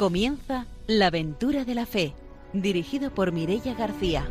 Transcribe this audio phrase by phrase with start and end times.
[0.00, 2.14] Comienza La aventura de la fe,
[2.54, 4.26] dirigido por Mirella García.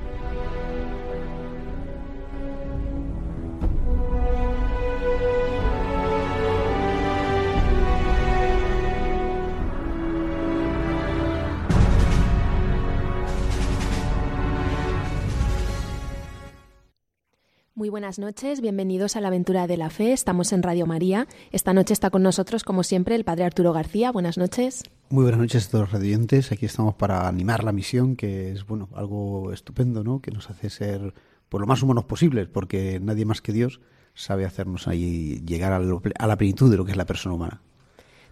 [17.75, 20.13] Muy buenas noches, bienvenidos a la aventura de la fe.
[20.13, 21.27] Estamos en Radio María.
[21.51, 24.11] Esta noche está con nosotros, como siempre, el Padre Arturo García.
[24.11, 24.81] Buenas noches.
[25.11, 26.51] Muy buenas noches a todos los radiantes.
[26.51, 30.21] Aquí estamos para animar la misión, que es bueno algo estupendo, ¿no?
[30.21, 31.15] Que nos hace ser
[31.49, 33.81] por lo más humanos posibles, porque nadie más que Dios
[34.13, 37.63] sabe hacernos ahí llegar a, a la plenitud de lo que es la persona humana.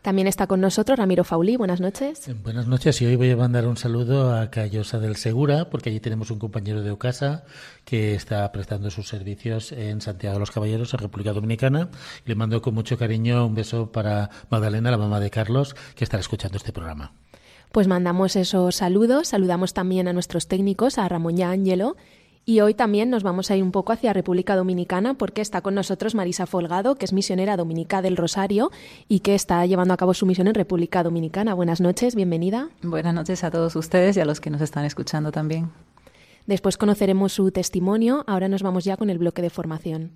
[0.07, 1.57] También está con nosotros Ramiro Fauli.
[1.57, 2.29] Buenas noches.
[2.29, 5.89] Eh, buenas noches y hoy voy a mandar un saludo a Callosa del Segura porque
[5.89, 7.43] allí tenemos un compañero de Ocasa
[7.83, 11.89] que está prestando sus servicios en Santiago de los Caballeros, en República Dominicana.
[12.23, 16.21] Le mando con mucho cariño un beso para Magdalena, la mamá de Carlos, que estará
[16.21, 17.11] escuchando este programa.
[17.73, 19.27] Pues mandamos esos saludos.
[19.27, 21.97] Saludamos también a nuestros técnicos, a Ramón y a Ángelo
[22.47, 25.75] y hoy también nos vamos a ir un poco hacia República Dominicana porque está con
[25.75, 28.71] nosotros Marisa Folgado, que es misionera dominica del Rosario
[29.09, 31.53] y que está llevando a cabo su misión en República Dominicana.
[31.53, 32.69] Buenas noches, bienvenida.
[32.81, 35.71] Buenas noches a todos ustedes y a los que nos están escuchando también.
[36.45, 38.23] Después conoceremos su testimonio.
[38.27, 40.13] Ahora nos vamos ya con el bloque de formación.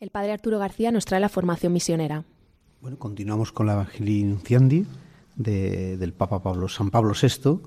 [0.00, 2.24] El padre Arturo García nos trae la formación misionera.
[2.80, 4.86] Bueno, continuamos con la Evangelii Nunciandi
[5.34, 7.58] del Papa Pablo, San Pablo VI,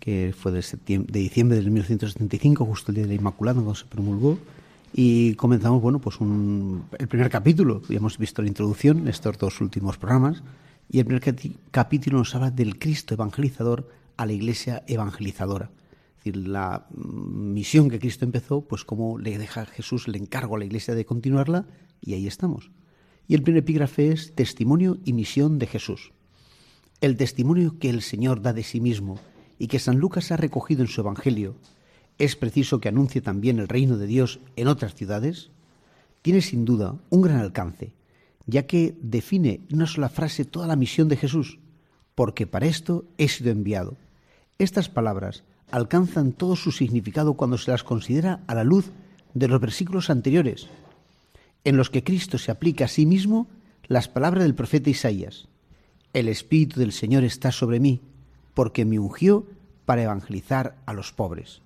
[0.00, 3.84] que fue de, de diciembre del 1975, justo el día de la Inmaculada, cuando se
[3.84, 4.38] promulgó.
[4.94, 9.60] Y comenzamos, bueno, pues el primer capítulo, ya hemos visto la introducción en estos dos
[9.60, 10.42] últimos programas,
[10.90, 11.36] y el primer
[11.70, 15.68] capítulo nos habla del Cristo evangelizador a la Iglesia evangelizadora
[16.24, 20.64] decir, la misión que Cristo empezó, pues como le deja Jesús, le encargo a la
[20.64, 21.66] iglesia de continuarla,
[22.00, 22.70] y ahí estamos.
[23.28, 26.12] Y el primer epígrafe es testimonio y misión de Jesús.
[27.00, 29.18] El testimonio que el Señor da de sí mismo
[29.58, 31.56] y que San Lucas ha recogido en su Evangelio,
[32.18, 35.50] es preciso que anuncie también el reino de Dios en otras ciudades,
[36.22, 37.92] tiene sin duda un gran alcance,
[38.46, 41.58] ya que define en una sola frase toda la misión de Jesús,
[42.14, 43.96] porque para esto he sido enviado.
[44.58, 48.92] Estas palabras alcanzan todo su significado cuando se las considera a la luz
[49.34, 50.68] de los versículos anteriores,
[51.64, 53.48] en los que Cristo se aplica a sí mismo
[53.88, 55.48] las palabras del profeta Isaías.
[56.12, 58.00] El Espíritu del Señor está sobre mí,
[58.54, 59.48] porque me ungió
[59.84, 61.60] para evangelizar a los pobres.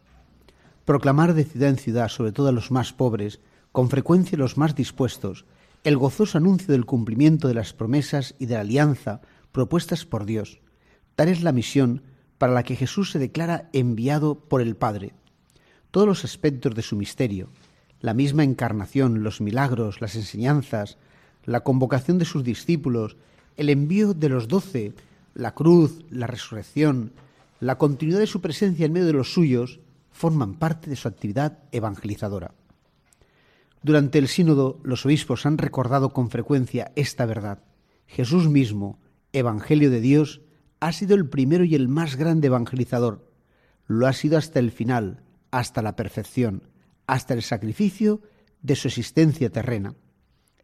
[0.87, 3.41] Proclamar de ciudad en ciudad, sobre todo a los más pobres,
[3.73, 5.45] con frecuencia los más dispuestos,
[5.85, 9.21] el gozoso anuncio del cumplimiento de las promesas y de la alianza
[9.53, 10.61] propuestas por Dios.
[11.15, 12.05] Tal es la misión
[12.39, 15.13] para la que Jesús se declara enviado por el Padre.
[15.91, 17.49] Todos los aspectos de su misterio,
[18.01, 20.97] la misma encarnación, los milagros, las enseñanzas,
[21.45, 23.17] la convocación de sus discípulos,
[23.57, 24.93] el envío de los doce,
[25.35, 27.13] la cruz, la resurrección,
[27.61, 29.81] la continuidad de su presencia en medio de los suyos,
[30.13, 32.53] forman parte de su actividad evangelizadora.
[33.83, 37.63] Durante el sínodo, los obispos han recordado con frecuencia esta verdad.
[38.07, 38.99] Jesús mismo,
[39.33, 40.41] Evangelio de Dios,
[40.81, 43.31] ha sido el primero y el más grande evangelizador.
[43.87, 46.69] Lo ha sido hasta el final, hasta la perfección,
[47.07, 48.23] hasta el sacrificio
[48.63, 49.95] de su existencia terrena.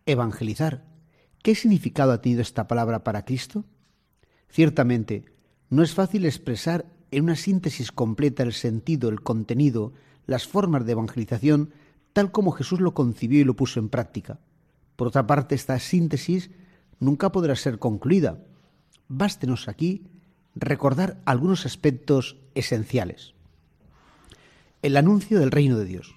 [0.07, 0.85] Evangelizar.
[1.43, 3.65] ¿Qué significado ha tenido esta palabra para Cristo?
[4.49, 5.25] Ciertamente,
[5.71, 9.93] no es fácil expresar en una síntesis completa el sentido, el contenido,
[10.27, 11.73] las formas de evangelización
[12.13, 14.39] tal como Jesús lo concibió y lo puso en práctica.
[14.97, 16.51] Por otra parte, esta síntesis
[17.01, 18.39] nunca podrá ser concluida,
[19.09, 20.07] bástenos aquí
[20.55, 23.35] recordar algunos aspectos esenciales.
[24.83, 26.15] El anuncio del reino de Dios.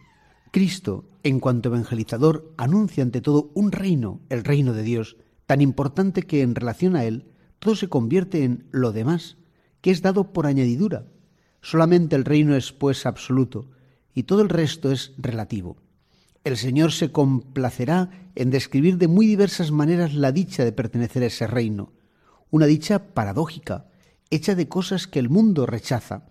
[0.52, 6.24] Cristo, en cuanto evangelizador, anuncia ante todo un reino, el reino de Dios, tan importante
[6.24, 7.26] que en relación a él
[7.60, 9.38] todo se convierte en lo demás,
[9.82, 11.06] que es dado por añadidura.
[11.62, 13.70] Solamente el reino es pues absoluto
[14.14, 15.78] y todo el resto es relativo.
[16.44, 21.28] El Señor se complacerá en describir de muy diversas maneras la dicha de pertenecer a
[21.28, 21.92] ese reino,
[22.52, 23.88] una dicha paradójica,
[24.30, 26.24] hecha de cosas que el mundo rechaza,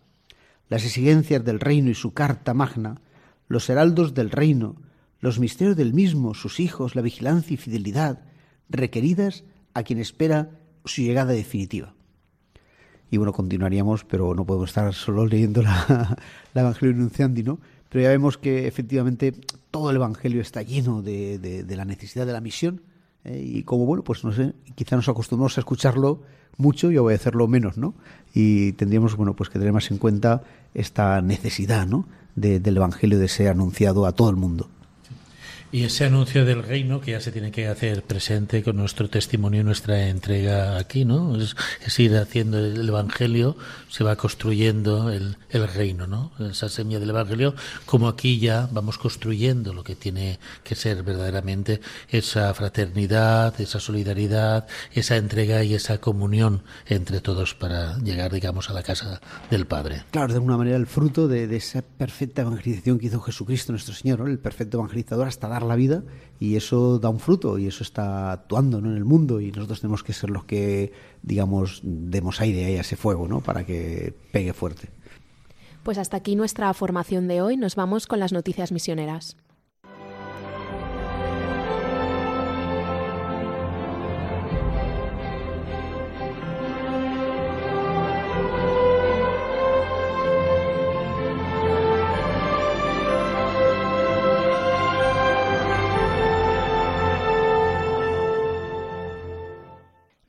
[0.69, 3.01] las exigencias del reino y su carta magna,
[3.49, 4.77] los heraldos del reino,
[5.21, 8.21] los misterios del mismo, sus hijos, la vigilancia y fidelidad,
[8.69, 9.45] requeridas
[9.75, 10.51] a quien espera
[10.85, 11.95] su llegada definitiva.
[13.11, 16.17] Y bueno, continuaríamos, pero no podemos estar solo leyendo la,
[16.55, 17.61] Evangelio Nunciandi, ¿no?
[17.89, 19.33] Pero ya vemos que efectivamente
[19.71, 22.83] todo el Evangelio está lleno de, de la necesidad de la misión,
[23.27, 26.23] Eh, y como, bueno, pues no sé, quizá nos acostumbramos a escucharlo
[26.57, 27.95] mucho y obedecerlo menos, ¿no?
[28.35, 30.43] Y tendríamos, bueno, pues que tener más en cuenta
[30.75, 32.07] esta necesidad, ¿no?
[32.37, 34.69] del Evangelio de ser anunciado a todo el mundo.
[35.73, 39.61] Y ese anuncio del reino que ya se tiene que hacer presente con nuestro testimonio
[39.61, 41.37] y nuestra entrega aquí, ¿no?
[41.37, 41.55] Es,
[41.99, 43.57] ir haciendo el evangelio,
[43.89, 46.31] se va construyendo el, el, reino, ¿no?
[46.39, 47.55] Esa semilla del evangelio,
[47.85, 51.81] como aquí ya vamos construyendo lo que tiene que ser verdaderamente
[52.11, 58.73] esa fraternidad, esa solidaridad, esa entrega y esa comunión entre todos para llegar, digamos, a
[58.73, 59.21] la casa
[59.51, 60.05] del Padre.
[60.11, 64.29] Claro, de alguna manera el fruto de, esa perfecta evangelización que hizo Jesucristo nuestro Señor,
[64.29, 66.03] el perfecto evangelizador hasta la vida
[66.39, 70.03] y eso da un fruto y eso está actuando en el mundo y nosotros tenemos
[70.03, 70.93] que ser los que,
[71.23, 73.41] digamos, demos aire a ese fuego ¿no?
[73.41, 74.89] para que pegue fuerte.
[75.83, 77.57] Pues hasta aquí nuestra formación de hoy.
[77.57, 79.37] Nos vamos con las noticias misioneras.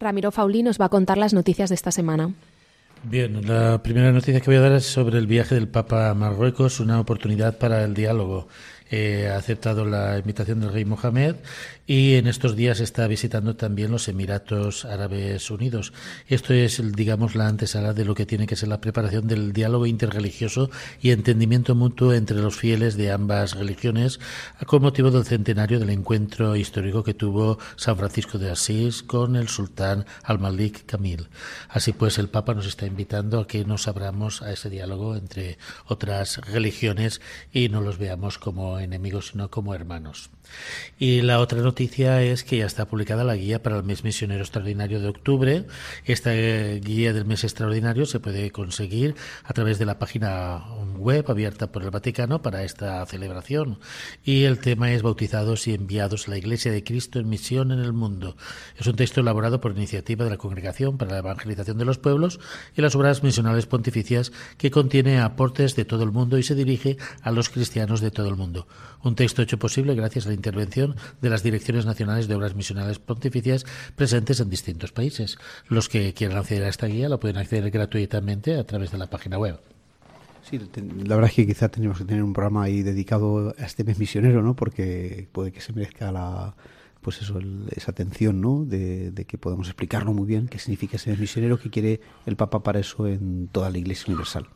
[0.07, 2.31] Ramiro Fauli nos va a contar las noticias de esta semana.
[3.03, 6.13] Bien, la primera noticia que voy a dar es sobre el viaje del Papa a
[6.13, 8.47] Marruecos, una oportunidad para el diálogo
[8.89, 11.35] eh, ha aceptado la invitación del rey Mohamed
[11.85, 15.93] y en estos días está visitando también los Emiratos Árabes Unidos.
[16.27, 19.85] Esto es, digamos, la antesala de lo que tiene que ser la preparación del diálogo
[19.85, 20.69] interreligioso
[21.01, 24.19] y entendimiento mutuo entre los fieles de ambas religiones
[24.65, 29.47] con motivo del centenario del encuentro histórico que tuvo San Francisco de Asís con el
[29.47, 31.29] sultán al-Malik Kamil.
[31.69, 35.57] Así pues, el Papa nos está invitando a que nos abramos a ese diálogo entre
[35.85, 37.21] otras religiones
[37.53, 40.29] y no los veamos como enemigos, sino como hermanos.
[40.99, 44.41] Y la otra noticia es que ya está publicada la guía para el mes misionero
[44.41, 45.65] extraordinario de octubre.
[46.05, 50.63] Esta eh, guía del mes extraordinario se puede conseguir a través de la página
[50.97, 53.79] web abierta por el Vaticano para esta celebración.
[54.23, 57.79] Y el tema es Bautizados y enviados a la Iglesia de Cristo en misión en
[57.79, 58.35] el mundo.
[58.77, 62.39] Es un texto elaborado por iniciativa de la Congregación para la Evangelización de los Pueblos
[62.75, 66.97] y las obras misionales pontificias que contiene aportes de todo el mundo y se dirige
[67.21, 68.66] a los cristianos de todo el mundo.
[69.03, 72.99] Un texto hecho posible gracias a la intervención de las direcciones nacionales de obras misionales
[72.99, 73.65] pontificias
[73.95, 75.37] presentes en distintos países.
[75.67, 79.09] Los que quieran acceder a esta guía la pueden acceder gratuitamente a través de la
[79.09, 79.59] página web.
[80.49, 83.83] Sí, la verdad es que quizá tenemos que tener un programa ahí dedicado a este
[83.83, 84.55] mes misionero, ¿no?
[84.55, 86.55] Porque puede que se merezca la,
[87.01, 87.39] pues eso,
[87.75, 88.65] esa atención, ¿no?
[88.65, 92.79] De, que podamos explicarlo muy bien qué significa ese misionero que quiere el Papa para
[92.79, 94.47] eso en toda la Iglesia Universal.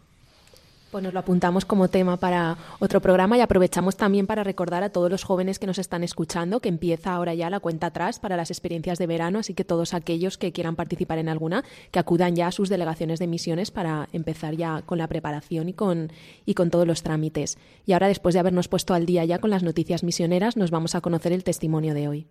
[0.92, 4.90] Pues nos lo apuntamos como tema para otro programa y aprovechamos también para recordar a
[4.90, 8.36] todos los jóvenes que nos están escuchando que empieza ahora ya la cuenta atrás para
[8.36, 12.36] las experiencias de verano, así que todos aquellos que quieran participar en alguna, que acudan
[12.36, 16.12] ya a sus delegaciones de misiones para empezar ya con la preparación y con,
[16.46, 17.58] y con todos los trámites.
[17.86, 20.94] Y ahora, después de habernos puesto al día ya con las noticias misioneras, nos vamos
[20.96, 22.28] a conocer el testimonio de hoy.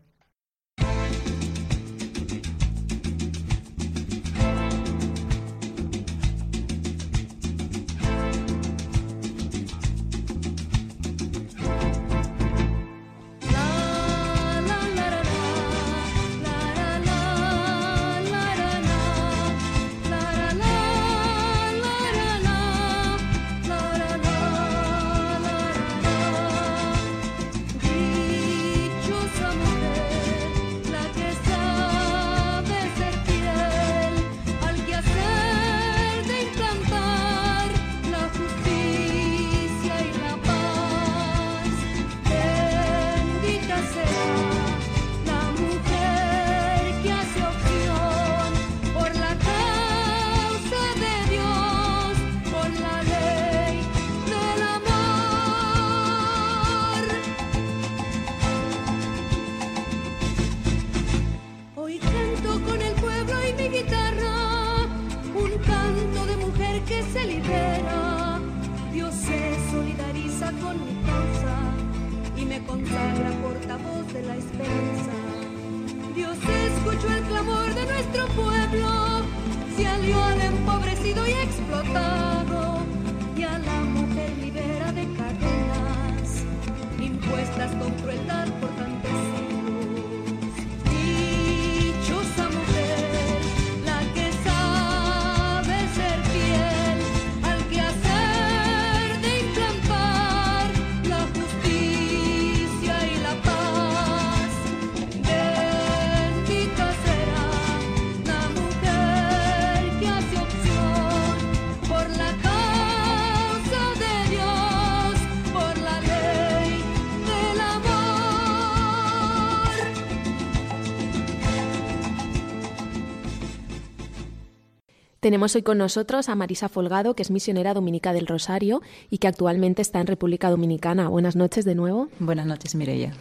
[125.31, 129.29] Tenemos hoy con nosotros a Marisa Folgado, que es misionera dominica del Rosario y que
[129.29, 131.09] actualmente está en República Dominicana.
[131.09, 132.09] Buenas noches de nuevo.
[132.19, 133.13] Buenas noches, Mireia.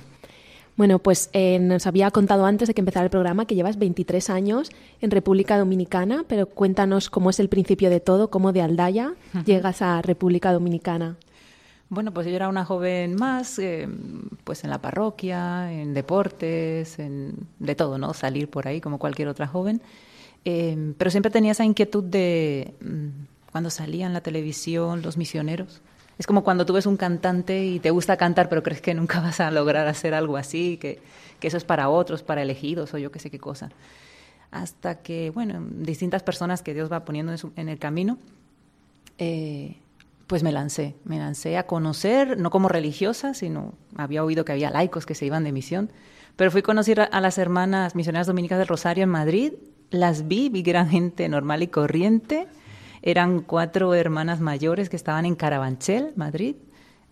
[0.75, 4.31] Bueno, pues eh, nos había contado antes de que empezara el programa que llevas 23
[4.31, 9.13] años en República Dominicana, pero cuéntanos cómo es el principio de todo, cómo de Aldaya
[9.45, 11.15] llegas a República Dominicana.
[11.89, 13.87] Bueno, pues yo era una joven más, eh,
[14.45, 18.15] pues en la parroquia, en deportes, en de todo, ¿no?
[18.15, 19.83] Salir por ahí como cualquier otra joven.
[20.45, 25.81] Eh, pero siempre tenía esa inquietud de mm, cuando salían la televisión los misioneros,
[26.19, 29.19] es como cuando tú ves un cantante y te gusta cantar, pero crees que nunca
[29.21, 31.01] vas a lograr hacer algo así, que,
[31.39, 33.69] que eso es para otros, para elegidos o yo qué sé qué cosa.
[34.51, 38.17] Hasta que, bueno, distintas personas que Dios va poniendo en, el camino,
[39.17, 39.77] eh,
[40.27, 44.71] pues me lancé, me lancé a conocer, no como religiosa, sino había oído que había
[44.71, 45.89] laicos que se iban de misión,
[46.39, 49.55] pero fui a conocer a las hermanas misioneras dominicas del Rosario en Madrid,
[49.89, 52.47] las vi, vi gran gente normal y corriente,
[53.01, 56.55] eran cuatro hermanas mayores que estaban en Carabanchel, Madrid.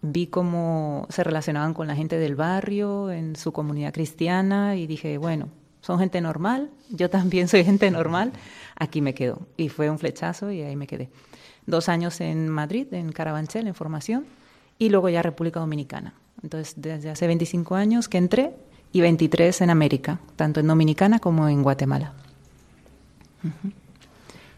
[0.02, 5.18] Vi cómo se relacionaban con la gente del barrio, en su comunidad cristiana, y dije,
[5.18, 5.50] bueno,
[5.82, 8.32] son gente normal, yo también soy gente normal,
[8.78, 9.46] aquí me quedo.
[9.58, 11.10] Y fue un flechazo y ahí me quedé.
[11.66, 14.26] Dos años en Madrid, en Carabanchel, en formación,
[14.80, 16.14] y luego ya República Dominicana.
[16.42, 18.54] Entonces, desde hace 25 años que entré
[18.98, 22.14] y 23 en América, tanto en Dominicana como en Guatemala.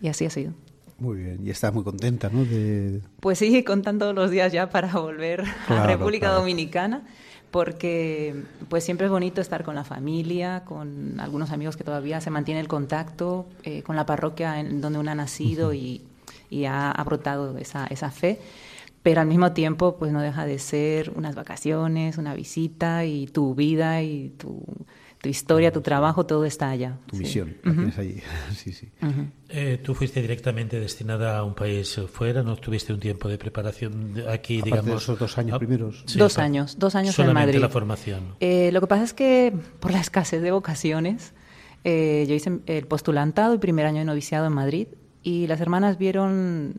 [0.01, 0.53] Y así ha sido.
[0.97, 2.45] Muy bien, y estás muy contenta, ¿no?
[2.45, 3.01] De...
[3.19, 7.03] Pues sí, contando los días ya para volver a República Dominicana,
[7.51, 8.33] porque
[8.69, 12.61] pues siempre es bonito estar con la familia, con algunos amigos que todavía se mantiene
[12.61, 16.01] el contacto, eh, con la parroquia en donde uno ha nacido y,
[16.65, 18.39] ha, ha, brotado esa, esa fe,
[19.03, 23.55] pero al mismo tiempo pues no deja de ser unas vacaciones, una visita y tu
[23.55, 24.63] vida y tu
[25.21, 26.97] tu historia, tu trabajo, todo está allá.
[27.07, 27.57] Tu misión,
[27.97, 28.21] allí.
[28.55, 28.89] sí, sí.
[29.49, 34.15] Eh, tú fuiste directamente destinada a un país fuera, ¿no tuviste un tiempo de preparación
[34.29, 34.85] aquí, digamos?
[34.85, 36.05] De esos dos años ah, primeros.
[36.15, 37.59] dos años, dos años en Madrid.
[37.59, 38.35] la formación.
[38.39, 41.33] Eh, lo que pasa es que por la escasez de vocaciones,
[41.83, 44.87] eh, yo hice el postulantado y primer año de noviciado en Madrid
[45.21, 46.75] y las hermanas vieron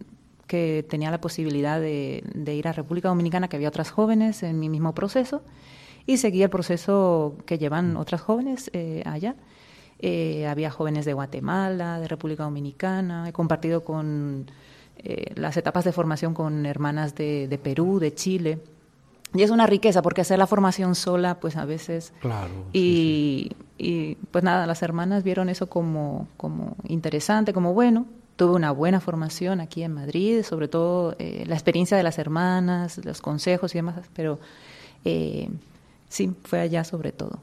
[0.50, 4.58] que tenía la posibilidad de, de ir a República Dominicana, que había otras jóvenes en
[4.58, 5.42] mi mismo proceso
[6.06, 9.36] y seguí el proceso que llevan otras jóvenes eh, allá.
[10.00, 14.50] Eh, había jóvenes de Guatemala, de República Dominicana, he compartido con
[14.98, 18.58] eh, las etapas de formación con hermanas de, Perú, de Chile.
[19.34, 22.12] Y es una riqueza porque hacer la formación sola, pues a veces...
[22.20, 22.50] Claro.
[22.72, 28.06] Y, y pues nada, las hermanas vieron eso como, como interesante, como bueno.
[28.40, 33.20] Tuve una buena formación aquí en Madrid, sobre todo la experiencia de las hermanas, los
[33.20, 34.38] consejos y demás, pero
[36.08, 37.40] sí, fue allá sobre todo.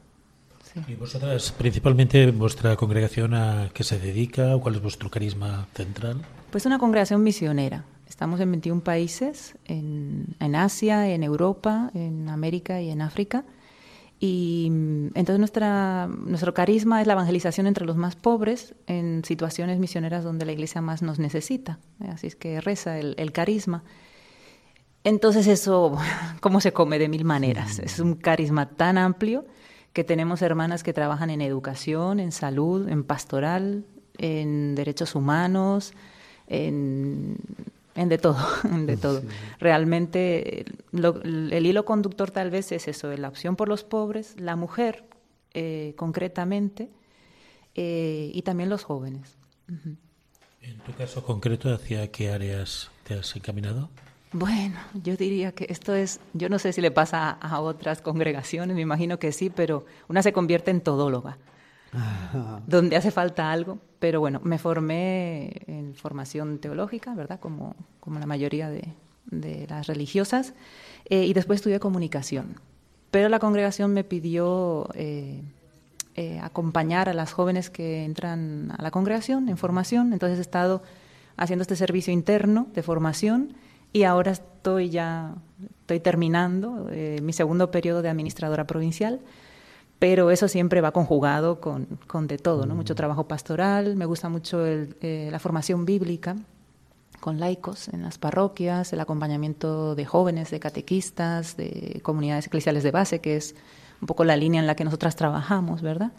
[0.88, 4.58] ¿Y vosotras, principalmente, vuestra congregación a qué se dedica?
[4.58, 6.20] ¿Cuál es vuestro carisma central?
[6.50, 7.84] Pues una congregación misionera.
[8.08, 13.44] Estamos en 21 países, en, en Asia, en Europa, en América y en África.
[14.20, 19.78] Y mm, entonces nuestra, nuestro carisma es la evangelización entre los más pobres en situaciones
[19.78, 21.78] misioneras donde la iglesia más nos necesita.
[22.08, 23.84] Así es que reza el, el carisma.
[25.04, 25.96] Entonces eso,
[26.40, 26.98] ¿cómo se come?
[26.98, 27.78] De mil maneras.
[27.78, 29.46] Es un carisma tan amplio
[29.92, 33.84] que tenemos hermanas que trabajan en educación, en salud, en pastoral,
[34.18, 35.92] en derechos humanos,
[36.46, 37.36] en,
[38.06, 38.38] de todo,
[38.86, 39.22] de todo.
[39.58, 45.04] Realmente el hilo conductor tal vez es eso, la opción por los pobres, la mujer
[45.54, 46.90] eh, concretamente
[47.74, 49.36] eh, y también los jóvenes.
[50.60, 53.90] En tu caso concreto, ¿hacia qué áreas te has encaminado?
[54.32, 58.76] Bueno, yo diría que esto es, yo no sé si le pasa a otras congregaciones,
[58.76, 61.38] me imagino que sí, pero una se convierte en todóloga,
[62.66, 63.78] donde hace falta algo.
[63.98, 67.40] Pero bueno, me formé en formación teológica, ¿verdad?
[67.40, 68.94] Como, como la mayoría de,
[69.68, 70.54] las religiosas,
[71.10, 72.60] eh, y después estudié comunicación.
[73.10, 75.42] Pero la congregación me pidió eh,
[76.14, 80.82] eh, acompañar a las jóvenes que entran a la congregación en formación, entonces he estado
[81.36, 83.54] haciendo este servicio interno de formación
[83.92, 85.34] y ahora estoy ya,
[85.80, 86.88] estoy terminando
[87.22, 89.20] mi segundo periodo de administradora provincial,
[89.98, 92.74] pero eso siempre va conjugado con, con de todo, ¿no?
[92.74, 92.96] Mucho mm.
[92.96, 96.36] trabajo pastoral, me gusta mucho eh, la formación bíblica
[97.20, 102.90] con laicos en las parroquias, el acompañamiento de jóvenes, de catequistas, de comunidades eclesiales de
[102.92, 103.56] base, que es
[104.00, 106.12] un poco la línea en la que nosotras trabajamos, ¿verdad?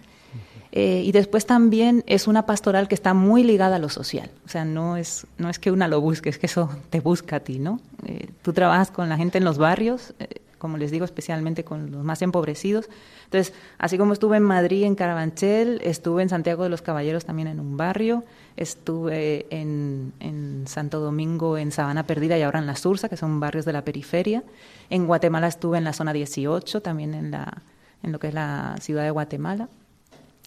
[0.71, 4.29] Eh, y después también es una pastoral que está muy ligada a lo social.
[4.45, 7.38] O sea, no es, no es que una lo busque, es que eso te busca
[7.38, 7.79] a ti, ¿no?
[8.05, 11.89] Eh, tú trabajas con la gente en los barrios, eh, como les digo, especialmente con
[11.91, 12.89] los más empobrecidos.
[13.23, 17.47] Entonces, así como estuve en Madrid, en Carabanchel, estuve en Santiago de los Caballeros también
[17.47, 18.23] en un barrio,
[18.57, 23.39] estuve en, en Santo Domingo, en Sabana Perdida y ahora en La Sursa, que son
[23.39, 24.43] barrios de la periferia.
[24.89, 27.63] En Guatemala estuve en la zona 18, también en, la,
[28.03, 29.69] en lo que es la ciudad de Guatemala,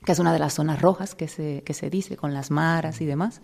[0.05, 3.01] que es una de las zonas rojas que se, que se dice, con las maras
[3.01, 3.41] y demás.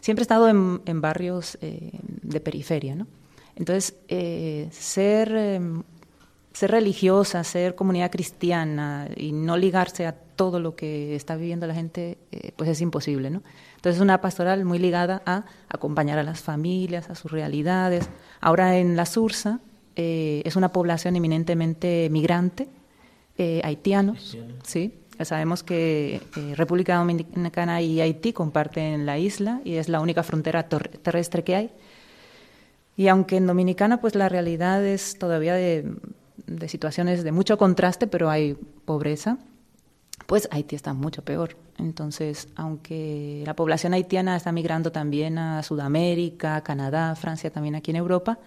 [0.00, 1.90] Siempre he estado en, en barrios eh,
[2.22, 3.06] de periferia, ¿no?
[3.58, 5.82] Entonces, eh, ser, em,
[6.58, 11.74] ser religiosa, ser comunidad cristiana y no ligarse a todo lo que está viviendo la
[11.74, 13.44] gente, eh, pues es imposible, ¿no?
[13.76, 18.10] Entonces es una pastoral muy ligada a acompañar a las familias, a sus realidades.
[18.40, 19.60] Ahora en la Sursa
[19.94, 22.66] eh, es una población eminentemente migrante,
[23.62, 24.98] haitianos, sí.
[25.22, 26.20] Sabemos que
[26.56, 31.70] República Dominicana y Haití comparten la isla y es la única frontera terrestre que hay.
[32.96, 35.84] Y aunque en Dominicana pues la realidad es todavía de,
[36.68, 39.38] situaciones de mucho contraste, pero hay pobreza,
[40.26, 41.56] pues Haití está mucho peor.
[41.78, 47.96] Entonces, aunque la población haitiana está migrando también a Sudamérica, Canadá, Francia, también aquí en
[47.96, 48.38] Europa,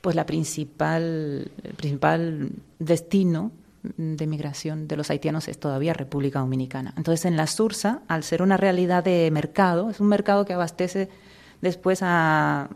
[0.00, 3.52] pues la principal, el principal destino
[3.82, 6.94] de migración de los haitianos es todavía República Dominicana.
[6.96, 11.08] Entonces, en la Sursa, al ser una realidad de mercado, es un mercado que abastece
[11.60, 12.68] después a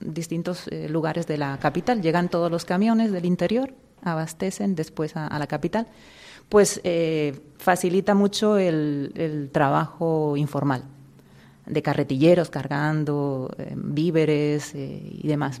[0.00, 2.02] distintos eh, lugares de la capital.
[2.02, 5.86] Llegan todos los camiones del interior, abastecen después a, la capital.
[6.48, 10.84] Pues eh, facilita mucho el, trabajo informal
[11.66, 15.60] de carretilleros cargando eh, víveres y demás.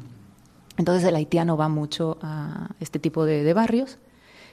[0.76, 3.98] Entonces el haitiano va mucho a este tipo de, de barrios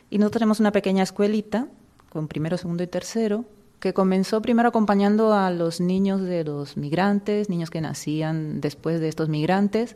[0.09, 1.67] y nosotros tenemos una pequeña escuelita
[2.09, 3.45] con primero, segundo y tercero
[3.79, 9.07] que comenzó primero acompañando a los niños de los migrantes, niños que nacían después de
[9.07, 9.95] estos migrantes,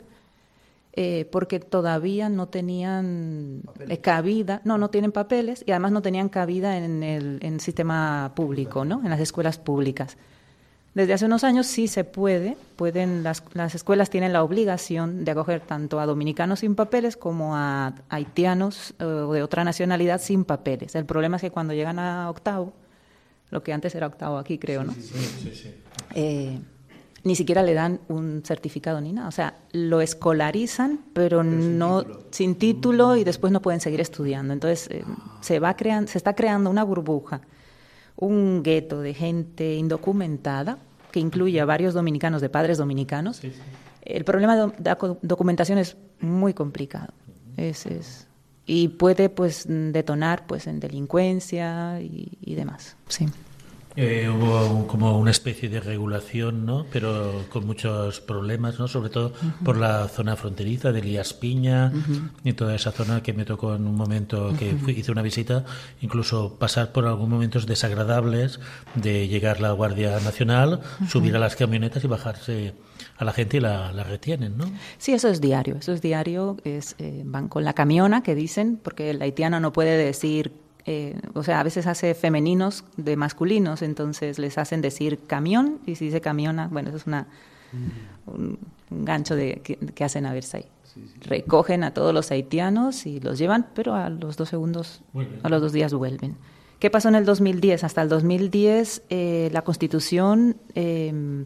[0.96, 6.28] eh, porque todavía no tenían eh, cabida, no, no tienen papeles y además no tenían
[6.28, 9.00] cabida en el, sistema público, ¿no?
[9.02, 10.16] en las escuelas públicas.
[10.94, 15.32] Desde hace unos años sí se puede, pueden las, las escuelas tienen la obligación de
[15.32, 20.44] acoger tanto a dominicanos sin papeles como a haitianos eh, o de otra nacionalidad sin
[20.44, 20.94] papeles.
[20.94, 22.72] El problema es que cuando llegan a octavo,
[23.50, 24.92] lo que antes era octavo aquí, creo, ¿no?
[24.92, 25.74] Sí, sí,
[26.14, 26.60] eh,
[27.24, 29.28] ni siquiera le dan un certificado ni nada.
[29.28, 34.52] O sea, lo escolarizan, pero, no sin título y después no pueden seguir estudiando.
[34.52, 35.04] Entonces, eh,
[35.40, 37.40] se, va creando, se está creando una burbuja,
[38.16, 40.78] un gueto de gente indocumentada
[41.10, 43.40] que incluye a varios dominicanos de padres dominicanos.
[44.02, 47.14] El problema de la documentación es muy complicado.
[47.56, 48.26] Es, es,
[48.66, 52.96] y puede pues detonar pues en delincuencia y, demás.
[53.08, 53.26] Sí.
[53.96, 56.84] Eh, hubo como una especie de regulación, ¿no?
[56.92, 58.88] Pero con muchos problemas, ¿no?
[58.88, 59.32] Sobre todo
[59.64, 61.92] por la zona fronteriza de Elías Piña
[62.42, 65.64] y toda esa zona que me tocó en un momento que hice una visita,
[66.00, 68.58] incluso pasar por algunos momentos desagradables
[68.96, 72.74] de llegar la Guardia Nacional, subir a las camionetas y bajarse
[73.16, 74.64] a la gente y la, retienen, ¿no?
[74.98, 78.78] Sí, eso es diario, eso es diario, es, eh, van con la camiona que dicen,
[78.82, 80.52] porque el haitiano no puede decir,
[80.86, 85.94] eh, o sea, a veces hace femeninos de masculinos, entonces les hacen decir camión, y
[85.94, 87.26] si dice camiona, bueno, eso es una,
[88.26, 88.58] un,
[88.90, 90.70] gancho de, que, hacen a Versailles.
[91.22, 95.02] Recogen a todos los haitianos y los llevan, pero a los dos segundos,
[95.42, 96.36] a los dos días vuelven.
[96.78, 97.82] ¿Qué pasó en el 2010?
[97.82, 101.44] Hasta el 2010 eh, la Constitución eh,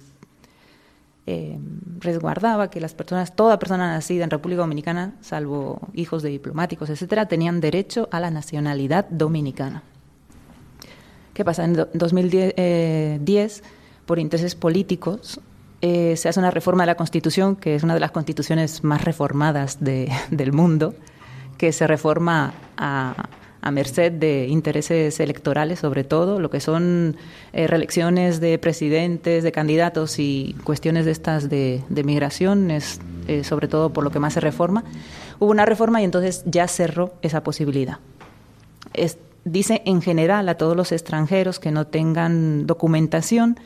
[1.30, 1.58] eh,
[1.98, 7.26] resguardaba que las personas, toda persona nacida en República Dominicana, salvo hijos de diplomáticos, etcétera,
[7.26, 9.82] tenían derecho a la nacionalidad dominicana.
[11.34, 11.66] ¿Qué pasa?
[11.66, 13.62] En 2010, eh,
[14.06, 15.38] por intereses políticos,
[15.82, 19.04] eh, se hace una reforma de la Constitución, que es una de las constituciones más
[19.04, 20.94] reformadas del mundo,
[21.58, 23.28] que se reforma a,
[23.60, 27.16] a merced de intereses electorales, sobre todo, lo que son
[27.52, 33.68] eh, reelecciones de presidentes, de candidatos y cuestiones de estas de, migración, es eh, sobre
[33.68, 34.84] todo por lo que más se reforma.
[35.38, 37.98] Hubo una reforma y entonces ya cerró esa posibilidad.
[39.44, 43.58] dice en general a todos los extranjeros que no tengan documentación,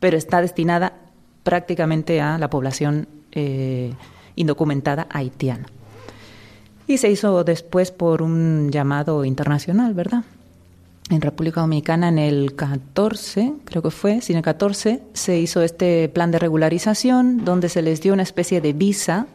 [0.00, 0.94] pero está destinada
[1.42, 3.92] prácticamente a la población eh,
[4.36, 5.66] indocumentada haitiana
[6.88, 10.24] y se hizo después por un llamado internacional, ¿verdad?
[11.10, 15.62] En República Dominicana en el 14, creo que fue, sí, en el 14 se hizo
[15.62, 19.26] este plan de regularización donde se les dio una especie de visa.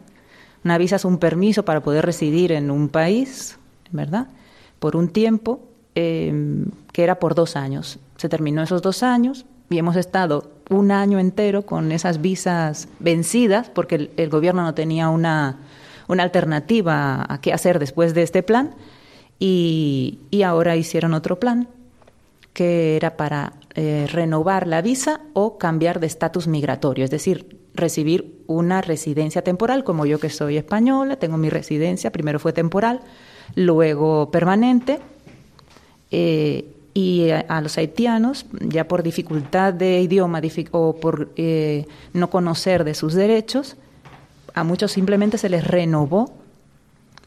[0.64, 3.56] Una visa es un permiso para poder residir en un país,
[3.92, 4.26] ¿verdad?
[4.80, 5.60] Por un tiempo
[5.94, 7.98] em, que era por dos años.
[8.16, 13.70] Se terminó esos dos años y hemos estado un año entero con esas visas vencidas
[13.70, 15.58] porque el gobierno no tenía una
[16.08, 18.74] una alternativa a qué hacer después de este plan.
[19.38, 21.68] Y, ahora hicieron otro plan
[22.52, 28.42] que era para eh, renovar la visa o cambiar de estatus migratorio, es decir, recibir
[28.46, 33.00] una residencia temporal, como yo que soy española, tengo mi residencia, primero fue temporal,
[33.56, 35.00] luego permanente,
[36.12, 36.64] eh,
[36.94, 40.40] y a, los haitianos, ya por dificultad de idioma
[40.70, 43.76] o por eh, no conocer de sus derechos,
[44.54, 46.32] a muchos simplemente se les renovó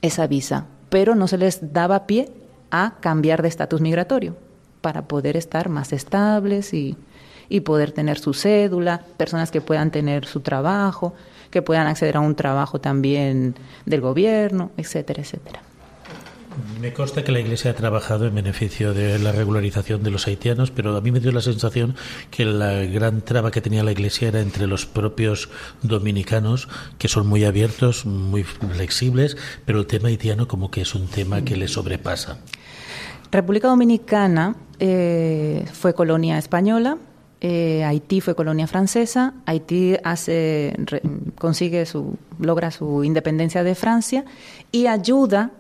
[0.02, 2.32] esa visa, pero no se les daba pie
[2.72, 4.36] a cambiar de estatus migratorio
[4.82, 6.96] para poder estar más estables y,
[7.50, 11.14] y poder tener su cédula, personas que puedan tener su trabajo,
[11.52, 15.62] que puedan acceder a un trabajo también del gobierno, etcétera, etcétera.
[16.80, 20.72] Me consta que la Iglesia ha trabajado en beneficio de la regularización de los haitianos,
[20.72, 21.96] pero a mí me dio la sensación
[22.32, 25.50] que la gran traba que tenía la Iglesia era entre los propios
[25.84, 26.68] dominicanos,
[26.98, 31.44] que son muy abiertos, muy flexibles, pero el tema haitiano como que es un tema
[31.44, 32.40] que le sobrepasa.
[33.32, 36.98] República Dominicana eh, fue colonia española,
[37.40, 40.76] eh, Haití fue colonia francesa, Haití hace,
[41.38, 44.26] consigue su, logra su independencia de Francia
[44.72, 45.52] y ayuda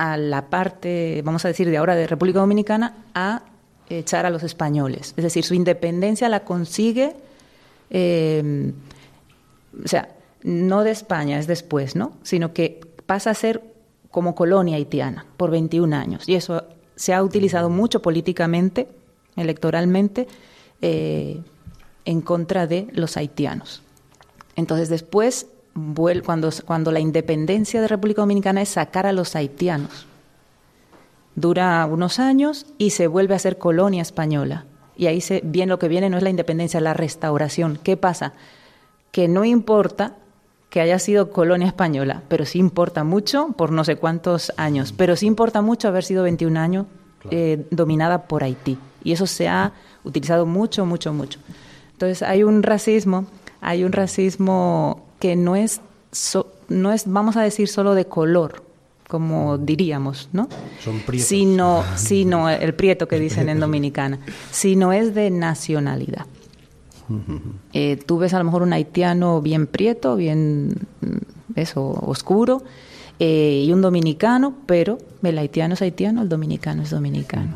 [0.00, 3.42] a la parte, vamos a decir, de ahora de República Dominicana a
[3.90, 5.12] echar a los españoles.
[5.18, 7.14] Es decir, su independencia la consigue,
[7.90, 8.72] eh,
[9.84, 10.08] o sea,
[10.42, 12.14] no de España, es después, ¿no?
[12.22, 13.62] Sino que pasa a ser
[14.10, 16.26] como colonia haitiana por 21 años.
[16.26, 16.64] Y eso
[16.96, 18.88] se ha utilizado mucho políticamente,
[19.36, 20.28] electoralmente,
[20.80, 21.42] eh,
[22.06, 23.82] en contra de los haitianos.
[24.56, 25.46] Entonces, después
[26.24, 30.06] cuando, cuando la independencia de República Dominicana es sacar a los haitianos.
[31.34, 34.64] Dura unos años y se vuelve a ser colonia española.
[34.96, 37.78] Y ahí se, bien lo que viene no es la independencia, la restauración.
[37.82, 38.34] ¿Qué pasa?
[39.12, 40.16] Que no importa
[40.68, 45.16] que haya sido colonia española, pero sí importa mucho por no sé cuántos años, pero
[45.16, 46.86] sí importa mucho haber sido 21 años
[47.30, 48.78] eh, dominada por Haití.
[49.02, 49.72] Y eso se ha
[50.04, 51.40] utilizado mucho, mucho, mucho.
[51.92, 53.26] Entonces hay un racismo,
[53.60, 55.80] hay un racismo que no es,
[56.68, 58.64] no es, vamos a decir, solo de color,
[59.06, 60.48] como diríamos, ¿no?
[60.82, 64.18] Son Sino, sino el prieto que dicen en Dominicana,
[64.50, 66.26] sino es de nacionalidad.
[67.72, 72.62] Eh, tú ves a lo mejor un haitiano bien prieto, bien mm, eso, oscuro,
[73.18, 77.54] eh, y un dominicano, pero el haitiano es haitiano, el dominicano es dominicano.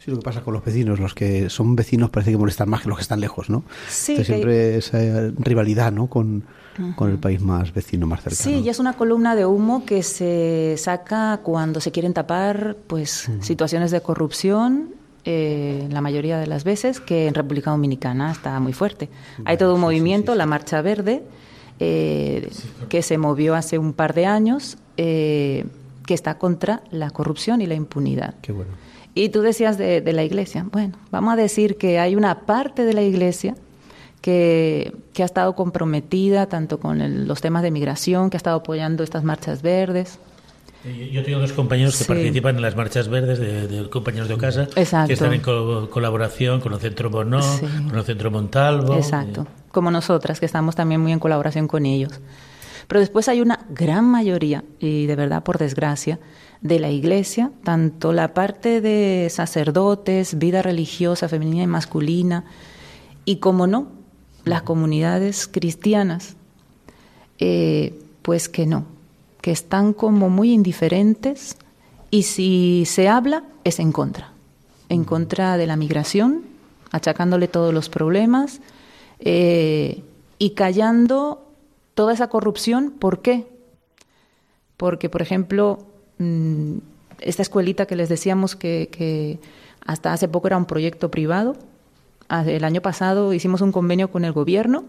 [0.00, 2.82] Sí, lo que pasa con los vecinos, los que son vecinos parece que molestan más
[2.82, 3.62] que los que están lejos, ¿no?
[3.88, 4.24] Sí.
[4.24, 4.98] siempre esa
[5.38, 6.08] rivalidad, ¿no?
[6.08, 6.44] Con,
[6.96, 8.42] con el país más vecino, más cercano.
[8.42, 13.30] Sí, y es una columna de humo que se saca cuando se quieren tapar pues
[13.40, 18.72] situaciones de corrupción eh, la mayoría de las veces, que en República Dominicana está muy
[18.72, 19.10] fuerte.
[19.44, 21.22] Hay todo un movimiento, la Marcha Verde,
[21.78, 22.50] eh,
[22.88, 25.66] que se movió hace un par de años, eh,
[26.06, 28.34] que está contra la corrupción y la impunidad.
[28.40, 28.70] Qué bueno.
[29.14, 30.66] Y tú decías de, de la Iglesia.
[30.70, 33.56] Bueno, vamos a decir que hay una parte de la Iglesia
[34.20, 39.24] que, ha estado comprometida tanto con los temas de migración, que ha estado apoyando estas
[39.24, 40.18] marchas verdes.
[41.12, 45.12] Yo tengo dos compañeros que participan en las marchas verdes de, compañeros de Ocasa, que
[45.12, 47.42] están en colaboración con el Centro Bonó,
[47.88, 48.94] con el Centro Montalvo.
[48.94, 52.20] Exacto, como nosotras, que estamos también muy en colaboración con ellos.
[52.88, 56.18] Pero después hay una gran mayoría, y de verdad por desgracia,
[56.62, 62.44] de la Iglesia, tanto la parte de sacerdotes, vida religiosa femenina y masculina,
[63.26, 63.99] y como no,
[64.50, 66.36] las comunidades cristianas,
[67.38, 68.84] eh, pues que no,
[69.40, 71.56] que están como muy indiferentes
[72.10, 74.32] y si se habla es en contra,
[74.88, 76.42] en contra de la migración,
[76.90, 78.60] achacándole todos los problemas
[79.20, 80.02] eh,
[80.38, 81.46] y callando
[81.94, 82.90] toda esa corrupción.
[82.90, 83.46] ¿Por qué?
[84.76, 85.86] Porque, por ejemplo,
[86.18, 86.78] mm,
[87.20, 89.38] esta escuelita que les decíamos que, que
[89.86, 91.56] hasta hace poco era un proyecto privado,
[92.30, 94.84] el año pasado hicimos un convenio con el gobierno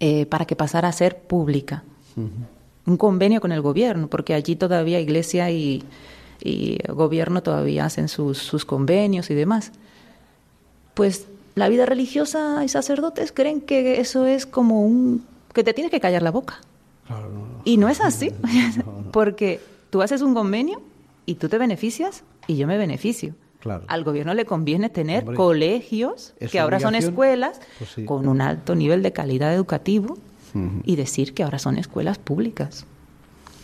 [0.00, 1.84] eh, para que pasara a ser pública.
[2.86, 5.84] Un convenio con el gobierno, porque allí todavía iglesia y,
[6.88, 9.72] gobierno todavía hacen sus, convenios y demás.
[10.94, 15.24] Pues la vida religiosa y sacerdotes creen que eso es como un...
[15.52, 16.60] que te tienes que callar la boca.
[17.64, 18.30] Y no es así,
[19.12, 20.80] porque tú haces un convenio
[21.26, 23.34] y tú te beneficias y yo me beneficio.
[23.86, 29.02] Al gobierno le conviene tener colegios, que ahora son escuelas, pues con un alto nivel
[29.02, 30.18] de calidad educativo,
[30.84, 32.86] y decir que ahora son escuelas públicas.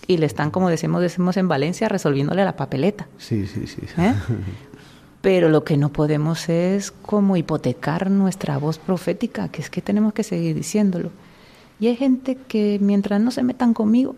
[0.07, 3.07] Y le están, como decimos, decimos en Valencia, resolviéndole la papeleta.
[3.19, 3.81] Sí, sí, sí.
[3.97, 4.15] ¿Eh?
[5.23, 10.12] Pero lo que no podemos es como hipotecar nuestra voz profética, que es que tenemos
[10.12, 11.11] que seguir diciéndolo.
[11.79, 14.17] Y hay gente que mientras no se metan conmigo,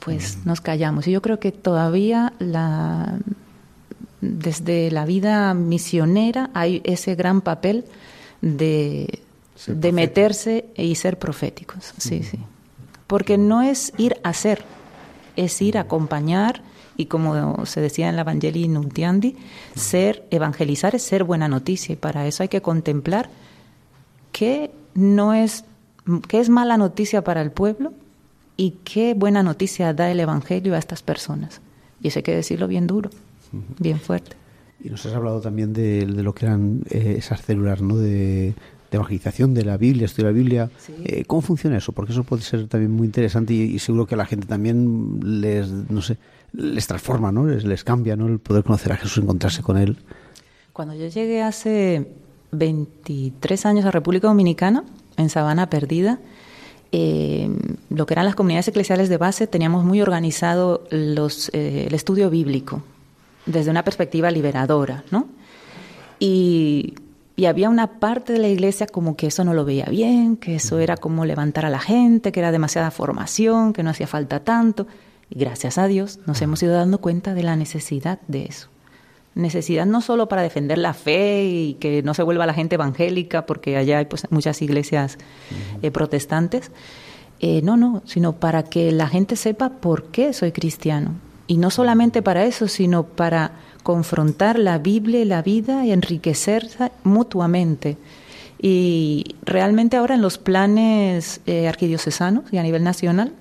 [0.00, 1.06] pues nos callamos.
[1.06, 3.18] Y yo creo que todavía la,
[4.20, 7.84] desde la vida misionera hay ese gran papel
[8.40, 9.20] de,
[9.66, 11.92] de meterse y ser proféticos.
[11.98, 12.38] Sí, sí.
[13.06, 14.64] Porque no es ir a hacer,
[15.36, 16.62] es ir a acompañar
[16.96, 19.36] y como se decía en la Evangelii Nuntiandi,
[19.74, 23.28] ser, evangelizar es ser buena noticia y para eso hay que contemplar
[24.32, 25.64] qué no es,
[26.26, 27.92] qué es mala noticia para el pueblo
[28.56, 31.60] y qué buena noticia da el Evangelio a estas personas.
[32.00, 33.10] Y eso hay que decirlo bien duro,
[33.78, 34.36] bien fuerte.
[34.82, 37.96] Y nos has hablado también de, lo que eran eh, esas células ¿no?
[37.96, 38.54] de,
[38.90, 40.70] evangelización de la Biblia, estudiar la Biblia.
[41.04, 41.92] Eh, ¿Cómo funciona eso?
[41.92, 45.68] Porque eso puede ser también muy interesante y, seguro que a la gente también les,
[45.70, 46.16] no sé,
[46.52, 47.46] les transforma, ¿no?
[47.46, 48.26] Les, les cambia, ¿no?
[48.26, 49.98] El poder conocer a Jesús, encontrarse con Él.
[50.72, 52.10] Cuando yo llegué hace
[52.52, 54.84] 23 años a República Dominicana,
[55.16, 56.18] en Sabana Perdida,
[56.92, 57.50] eh,
[57.90, 62.30] lo que eran las comunidades eclesiales de base, teníamos muy organizado los, eh, el estudio
[62.30, 62.82] bíblico
[63.46, 65.28] desde una perspectiva liberadora, ¿no?
[66.18, 66.94] Y,
[67.36, 70.56] y, había una parte de la iglesia como que eso no lo veía bien, que
[70.56, 74.40] eso era como levantar a la gente, que era demasiada formación, que no hacía falta
[74.40, 74.86] tanto.
[75.28, 78.68] Y gracias a Dios nos hemos ido dando cuenta de la necesidad de eso.
[79.34, 83.44] Necesidad no solo para defender la fe y que no se vuelva la gente evangélica,
[83.44, 85.18] porque allá hay pues, muchas iglesias
[85.82, 86.70] eh, protestantes,
[87.40, 91.16] eh, no, no, sino para que la gente sepa por qué soy cristiano.
[91.46, 96.90] Y no solamente para eso, sino para confrontar la Biblia y la vida y enriquecerse
[97.04, 97.96] mutuamente.
[98.60, 103.32] Y realmente ahora en los planes eh, arquidiocesanos y a nivel nacional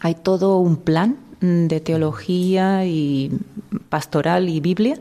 [0.00, 3.30] hay todo un plan de teología y
[3.88, 4.98] pastoral y Biblia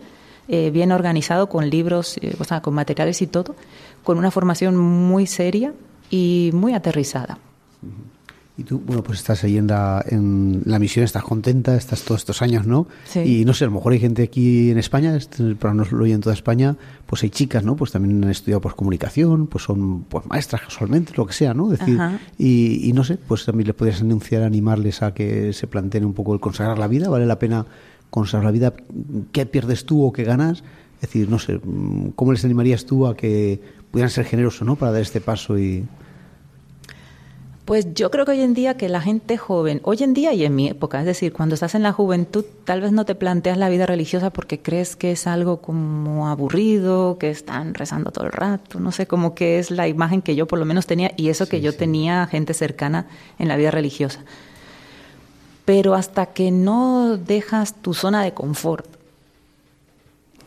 [0.48, 3.56] eh, bien organizado con libros, eh, o sea, con materiales y todo,
[4.04, 5.74] con una formación muy seria
[6.12, 7.40] y muy aterrizada.
[8.58, 12.22] Y tú, bueno, pues estás ahí en la, en la misión, estás contenta, estás todos
[12.22, 12.88] estos años, ¿no?
[13.04, 13.20] Sí.
[13.20, 16.04] Y no sé, a lo mejor hay gente aquí en España, este programa no lo
[16.06, 17.76] oye en toda España, pues hay chicas, ¿no?
[17.76, 21.68] Pues también han estudiado pues comunicación, pues son pues maestras casualmente, lo que sea, ¿no?
[21.68, 22.00] Decir,
[22.38, 26.14] y, y, no sé, pues también les podrías anunciar, animarles a que se planteen un
[26.14, 27.66] poco el consagrar la vida, ¿vale la pena
[28.10, 28.74] consagrar la vida?
[29.34, 30.64] ¿Qué pierdes tú o qué ganas?
[31.02, 31.60] Es decir, no sé,
[32.16, 33.60] ¿cómo les animarías tú a que
[33.92, 34.78] pudieran ser generosos, ¿no?
[34.78, 35.84] Para dar este paso y...
[37.66, 40.46] Pues yo creo que hoy en día que la gente joven, hoy en día y
[40.46, 43.58] en mi época, es decir, cuando estás en la juventud, tal vez no te planteas
[43.58, 48.32] la vida religiosa porque crees que es algo como aburrido, que están rezando todo el
[48.32, 51.30] rato, no sé, como que es la imagen que yo por lo menos tenía y
[51.30, 53.08] eso que yo tenía gente cercana
[53.40, 54.24] en la vida religiosa.
[55.66, 58.86] Pero hasta que no dejas tu zona de confort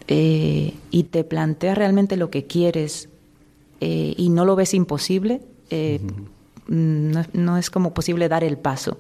[0.07, 3.09] eh, y te planteas realmente lo que quieres
[3.81, 5.99] eh, y no lo ves imposible, eh,
[6.69, 8.99] no, es como posible dar el paso.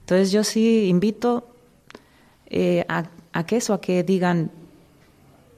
[0.00, 1.48] Entonces yo sí invito
[2.46, 4.50] eh, a, a, que eso, a que digan,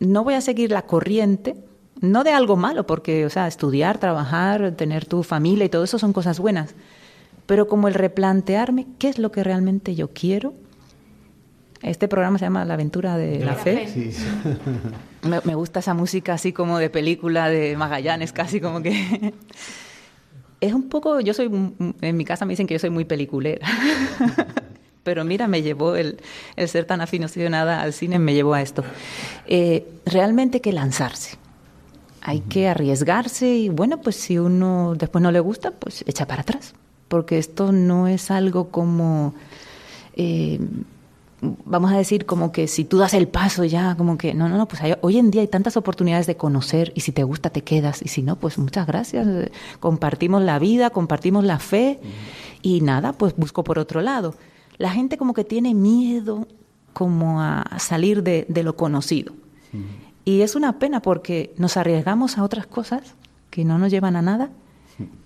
[0.00, 1.56] no voy a seguir la corriente,
[2.00, 5.98] no de algo malo, porque, o sea, estudiar, trabajar, tener tu familia y todo eso
[5.98, 6.74] son cosas buenas,
[7.46, 10.54] pero como el replantearme qué es lo que realmente yo quiero.
[11.82, 13.88] Este programa se llama La aventura de la, fe.
[15.22, 19.34] me, me gusta esa música así como de película de Magallanes, casi como que...
[20.60, 21.50] es un poco, yo soy,
[22.00, 23.66] en mi casa me dicen que yo soy muy peliculera.
[25.02, 26.20] Pero mira, me llevó el,
[26.56, 28.84] el, ser tan aficionada al cine, me llevó a esto.
[29.46, 31.38] Eh, realmente hay que lanzarse.
[32.20, 36.42] Hay que arriesgarse y bueno, pues si uno después no le gusta, pues echa para
[36.42, 36.74] atrás.
[37.08, 39.34] Porque esto no es algo como...
[40.14, 40.60] Eh,
[41.42, 44.56] vamos a decir como que si tú das el paso ya, como que no, no,
[44.56, 47.62] no, pues hoy en día hay tantas oportunidades de conocer y si te gusta te
[47.62, 49.26] quedas y si no, pues muchas gracias,
[49.80, 51.98] compartimos la vida, compartimos la fe
[52.62, 54.34] y nada, pues busco por otro lado.
[54.76, 56.46] La gente como que tiene miedo
[56.92, 59.34] como a salir de, de lo conocido.
[60.24, 63.14] Y es una pena porque nos arriesgamos a otras cosas
[63.50, 64.50] que no nos llevan a nada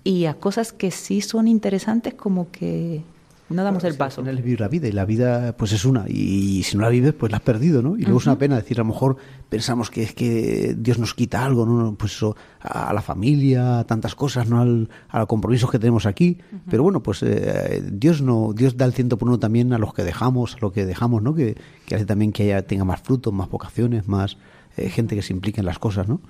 [0.05, 3.03] y a cosas que sí son interesantes como que
[3.51, 4.23] no damos el paso.
[4.23, 7.13] Es vivir la vida y la vida pues es una y, si no la vives
[7.13, 7.97] pues la has perdido, ¿no?
[7.97, 9.17] Y luego es una pena decir, a lo mejor
[9.49, 11.95] pensamos que es que Dios nos quita algo, ¿no?
[11.95, 14.61] Pues eso, a la familia, a tantas cosas, ¿no?
[14.61, 16.39] Al, a los compromisos que tenemos aquí.
[16.71, 19.93] Pero bueno, pues eh, Dios no Dios da el ciento por uno también a los
[19.93, 21.35] que dejamos, a lo que dejamos, ¿no?
[21.35, 24.39] Que, que hace también que haya, tenga más frutos, más vocaciones, más
[24.77, 26.21] eh, gente que se implique en las cosas, ¿no?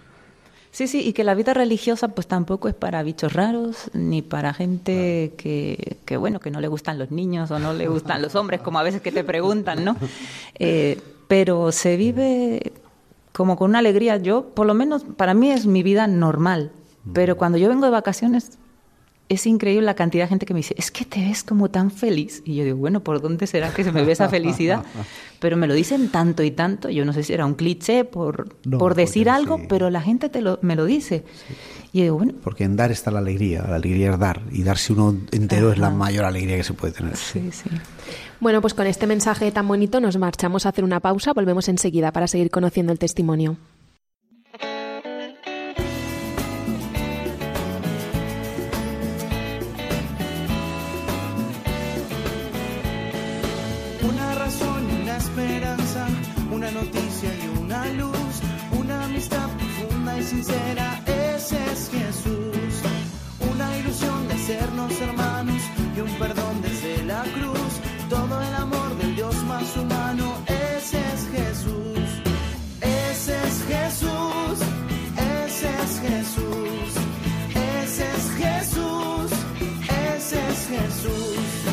[0.74, 4.52] Sí, sí, y que la vida religiosa pues tampoco es para bichos raros, ni para
[4.52, 8.34] gente que, que, bueno, que no le gustan los niños o no le gustan los
[8.34, 9.94] hombres, como a veces que te preguntan, ¿no?
[10.58, 12.72] Eh, pero se vive
[13.32, 14.16] como con una alegría.
[14.16, 16.72] Yo, por lo menos, para mí es mi vida normal,
[17.12, 18.58] pero cuando yo vengo de vacaciones,
[19.28, 21.90] es increíble la cantidad de gente que me dice, es que te ves como tan
[21.90, 22.42] feliz.
[22.44, 24.84] Y yo digo, bueno, ¿por dónde será que se me ve esa felicidad?
[25.40, 28.54] Pero me lo dicen tanto y tanto, yo no sé si era un cliché por,
[28.78, 31.22] por decir algo, pero la gente te lo, me lo dice.
[31.92, 32.32] Y digo, bueno.
[32.42, 35.76] Porque en dar está la alegría, la alegría es dar, y darse uno entero es
[35.76, 37.14] la mayor alegría que se puede tener.
[37.16, 37.68] Sí, sí.
[38.40, 42.10] Bueno, pues con este mensaje tan bonito nos marchamos a hacer una pausa, volvemos enseguida
[42.10, 43.58] para seguir conociendo el testimonio.
[60.34, 62.72] sincera, ese es Jesús.
[63.52, 65.62] Una ilusión de sernos hermanos
[65.96, 67.72] y un perdón desde la cruz.
[68.08, 72.08] Todo el amor del Dios más humano, ese es Jesús.
[72.80, 74.56] Ese es Jesús,
[75.44, 76.90] ese es Jesús.
[77.82, 79.30] Ese es Jesús,
[80.16, 81.63] ese es Jesús.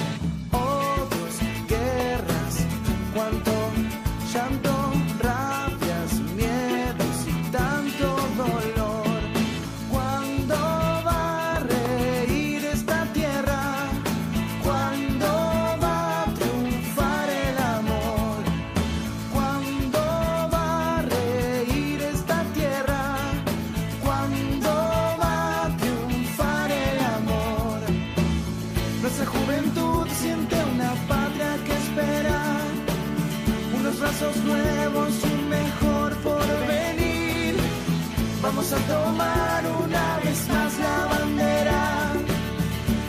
[38.73, 42.13] A tomar una vez más la bandera.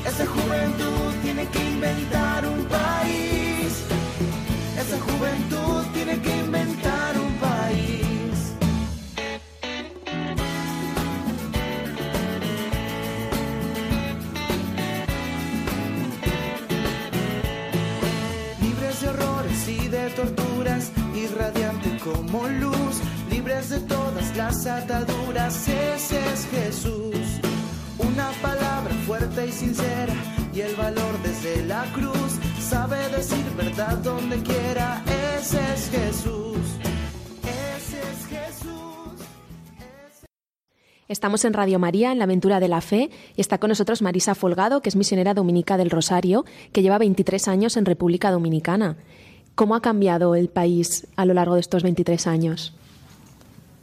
[0.05, 3.85] Esa juventud tiene que inventar un país.
[4.77, 8.55] Esa juventud tiene que inventar un país.
[18.63, 22.72] Libres de errores y de torturas, irradiante como luz
[24.53, 25.67] ataduras.
[25.69, 27.17] Ese es Jesús.
[27.99, 30.15] Una palabra fuerte y sincera
[30.55, 32.39] y el valor desde la cruz.
[32.61, 35.03] Sabe decir verdad donde quiera.
[35.39, 36.59] Ese es Jesús.
[37.43, 39.27] Ese es Jesús.
[41.09, 44.35] Estamos en Radio María, en la aventura de la fe, y está con nosotros Marisa
[44.35, 48.97] Folgado, que es misionera dominica del Rosario, que lleva 23 años en República Dominicana.
[49.55, 52.75] ¿Cómo ha cambiado el país a lo largo de estos 23 años?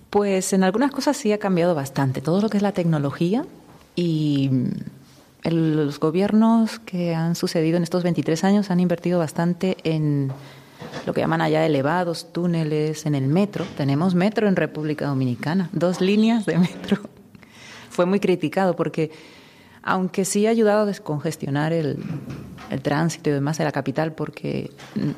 [0.10, 2.22] Pues en algunas cosas sí ha cambiado bastante.
[2.22, 3.46] Todo lo que es la tecnología
[3.96, 4.50] y
[5.44, 10.32] los gobiernos que han sucedido en estos 23 años han invertido bastante en
[11.06, 13.66] lo que llaman allá elevados, túneles, en el metro.
[13.78, 17.00] Tenemos metro en República Dominicana, dos líneas de metro.
[17.90, 19.12] Fue muy criticado porque
[19.90, 21.98] aunque sí ha ayudado a descongestionar el,
[22.84, 24.70] tránsito y demás de la capital, porque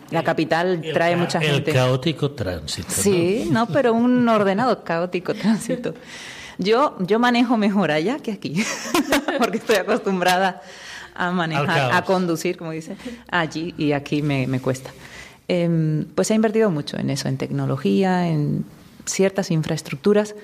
[0.09, 1.71] la capital trae mucha gente.
[1.71, 2.89] El caótico tránsito.
[2.89, 3.67] Sí, ¿no?
[3.67, 5.93] pero un ordenado caótico tránsito.
[6.57, 8.63] Yo, yo manejo mejor allá que aquí,
[9.37, 10.61] porque estoy acostumbrada
[11.13, 12.95] a manejar, a conducir, como dice,
[13.29, 14.91] allí y aquí me, me cuesta.
[15.49, 18.63] Eh, pues ha invertido mucho en eso, en tecnología, en
[19.05, 20.35] ciertas infraestructuras,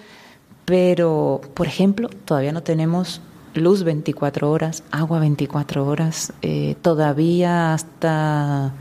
[0.66, 3.22] pero, por ejemplo, todavía no tenemos
[3.58, 6.34] luz 24 horas, agua 24 horas.
[6.42, 8.74] Eh, todavía hasta,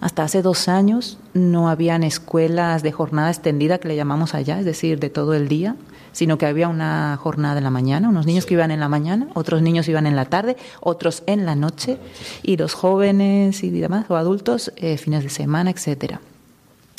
[0.00, 4.64] hasta hace dos años no habían escuelas de jornada extendida que le llamamos allá, es
[4.64, 5.76] decir, de todo el día,
[6.12, 9.28] sino que había una jornada en la mañana, unos niños que iban en la mañana,
[9.34, 11.98] otros niños iban en la tarde, otros en la noche,
[12.42, 16.20] y los jóvenes y demás, o adultos, eh, fines de semana, etcétera.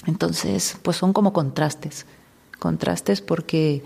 [0.08, 2.06] Entonces, pues son como contrastes,
[2.60, 3.84] contrastes porque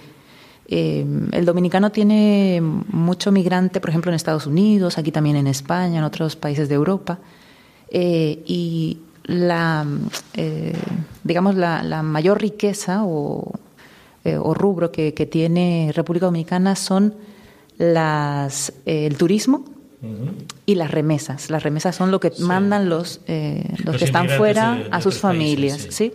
[0.68, 6.00] eh, el dominicano tiene mucho migrante, por ejemplo, en Estados Unidos, aquí también en España,
[6.00, 7.20] en otros países de Europa.
[7.90, 9.86] Eh, y la,
[10.34, 10.74] eh,
[11.24, 13.52] digamos, la, mayor riqueza o,
[14.24, 17.14] rubro que, tiene República Dominicana son
[17.78, 19.66] las, el turismo
[20.66, 21.50] y las remesas.
[21.52, 25.88] Las remesas son lo que mandan los, los, que están fuera a sus familias.
[25.90, 26.12] ¿sí?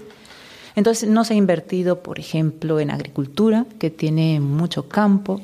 [0.76, 5.40] Entonces no se ha invertido, por ejemplo, en agricultura, que tiene mucho campo.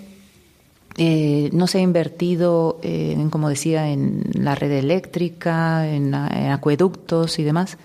[0.99, 7.45] Eh, no se ha invertido, en, como decía, en la red eléctrica, en, acueductos y
[7.45, 7.77] demás.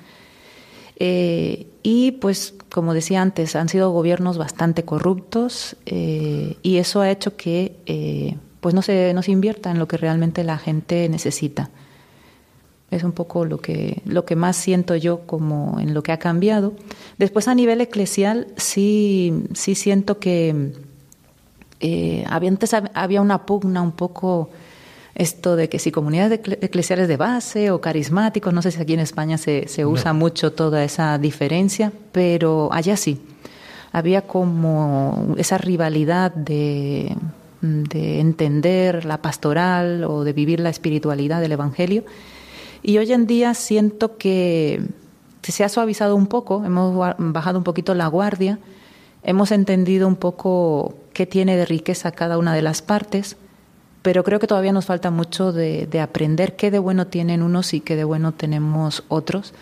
[0.97, 7.09] Eh, y pues, como decía antes, han sido gobiernos bastante corruptos eh, y eso ha
[7.09, 11.71] hecho que pues no se, no se invierta en lo que realmente la gente necesita.
[12.91, 16.19] Es un poco lo que, lo que más siento yo como en lo que ha
[16.19, 16.73] cambiado.
[17.17, 20.73] Después a nivel eclesial sí, sí siento que
[21.79, 24.49] eh, había, antes había una pugna un poco
[25.15, 28.99] esto de que si comunidades eclesiales de base o carismáticos, no sé si aquí en
[28.99, 33.21] España se, se usa mucho toda esa diferencia, pero allá sí.
[33.93, 37.13] Había como esa rivalidad de,
[37.61, 42.03] de entender la pastoral o de vivir la espiritualidad del Evangelio.
[42.83, 44.81] Y hoy en día siento que
[45.43, 48.59] se ha suavizado un poco, hemos bajado un poquito la guardia,
[49.23, 53.37] hemos entendido un poco qué tiene de riqueza cada una de las partes
[54.01, 57.81] pero creo que todavía nos falta mucho de, aprender qué de bueno tienen unos y
[57.81, 59.53] qué de bueno tenemos otros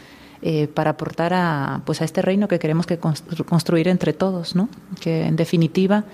[0.42, 4.70] eh, para aportar a, pues a este reino que queremos que construir entre todos, ¿no?
[5.02, 6.06] que en definitiva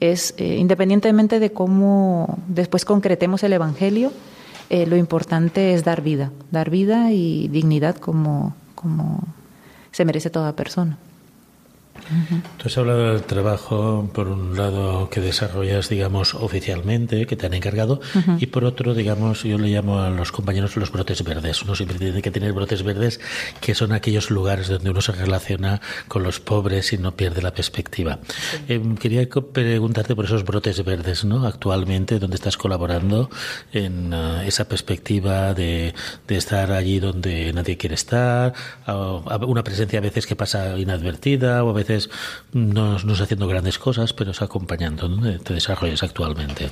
[0.00, 4.12] es, eh, independientemente de cómo después concretemos el Evangelio,
[4.72, 9.20] eh, lo importante es dar vida, dar vida y dignidad como, como
[9.90, 10.96] se merece toda persona.
[12.58, 17.54] Tú has hablado del trabajo, por un lado, que desarrollas, digamos, oficialmente, que te han
[17.54, 18.00] encargado,
[18.38, 21.62] y por otro, digamos, yo le llamo a los compañeros los brotes verdes.
[21.62, 23.20] Uno siempre tiene que tener brotes verdes,
[23.60, 27.52] que son aquellos lugares donde uno se relaciona con los pobres y no pierde la
[27.52, 28.18] perspectiva.
[28.68, 31.46] Em, quería preguntarte por esos brotes verdes, ¿no?
[31.46, 33.30] Actualmente, donde estás colaborando
[33.72, 35.94] en ah, esa perspectiva de,
[36.26, 38.54] de, estar allí donde nadie quiere estar,
[38.86, 41.81] una presencia a veces que pasa inadvertida o a veces
[42.52, 45.38] no, no está haciendo grandes cosas, pero está acompañando, ¿no?
[45.40, 46.70] te desarrollas actualmente.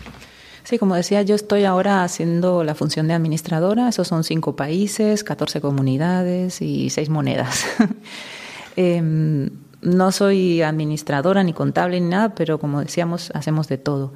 [0.65, 3.89] Sí, como decía, yo estoy ahora haciendo la función de administradora.
[3.89, 7.67] Esos son cinco países, 14 comunidades y seis monedas.
[8.77, 9.51] Em,
[9.83, 14.13] no soy administradora ni contable ni nada, pero como decíamos, hacemos de todo.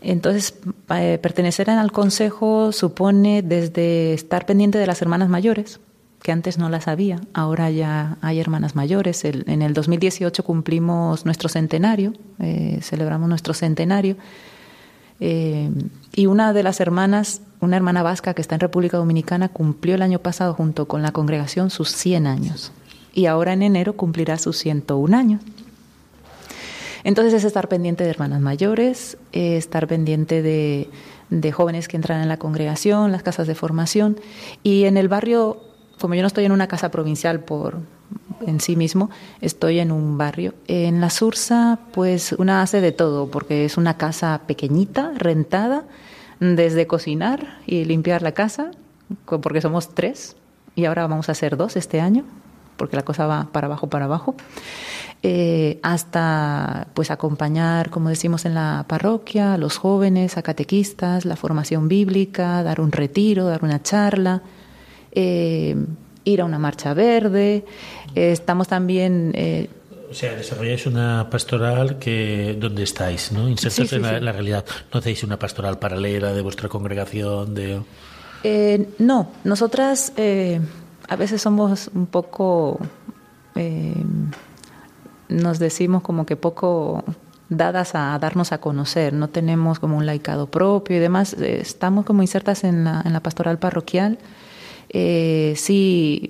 [0.00, 0.54] Entonces,
[0.90, 5.80] eh, pertenecer al consejo supone desde estar pendiente de las hermanas mayores,
[6.22, 9.24] que antes no las había, ahora ya hay hermanas mayores.
[9.24, 14.16] en el 2018 cumplimos nuestro centenario, eh, celebramos nuestro centenario.
[15.20, 15.70] Eh,
[16.14, 20.02] y una de las hermanas, una hermana vasca que está en República Dominicana, cumplió el
[20.02, 22.72] año pasado junto con la congregación sus 100 años.
[23.14, 25.42] Y ahora en enero cumplirá sus 101 años.
[27.04, 30.90] Entonces es estar pendiente de hermanas mayores, estar pendiente de,
[31.30, 34.18] de jóvenes que entran en la congregación, las casas de formación.
[34.62, 35.67] Y en el barrio
[36.00, 37.78] como yo no estoy en una casa provincial por
[38.46, 40.54] en sí mismo, estoy en un barrio.
[40.66, 45.84] En la Sursa, pues una hace de todo, porque es una casa pequeñita, rentada,
[46.40, 48.70] desde cocinar y limpiar la casa,
[49.24, 50.36] porque somos tres
[50.76, 52.24] y ahora vamos a ser dos este año,
[52.76, 54.36] porque la cosa va para abajo, para abajo,
[55.24, 61.34] eh, hasta pues acompañar, como decimos en la parroquia, a los jóvenes, a catequistas, la
[61.34, 64.42] formación bíblica, dar un retiro, dar una charla
[65.12, 65.76] eh,
[66.24, 67.64] ir a una marcha verde.
[68.14, 69.32] Eh, estamos también.
[69.34, 69.68] Eh,
[70.10, 73.48] o sea, desarrolláis una pastoral que donde estáis, ¿no?
[73.48, 74.64] Insertos en, la, realidad.
[74.92, 77.54] ¿No hacéis una pastoral paralela de vuestra congregación?
[77.54, 77.82] De...
[78.98, 82.80] no, nosotras a veces somos un poco.
[85.28, 87.04] nos decimos como que poco
[87.50, 92.22] dadas a darnos a conocer, no tenemos como un laicado propio y demás, estamos como
[92.22, 94.18] insertas en la, en la pastoral parroquial
[94.90, 96.28] eh, sí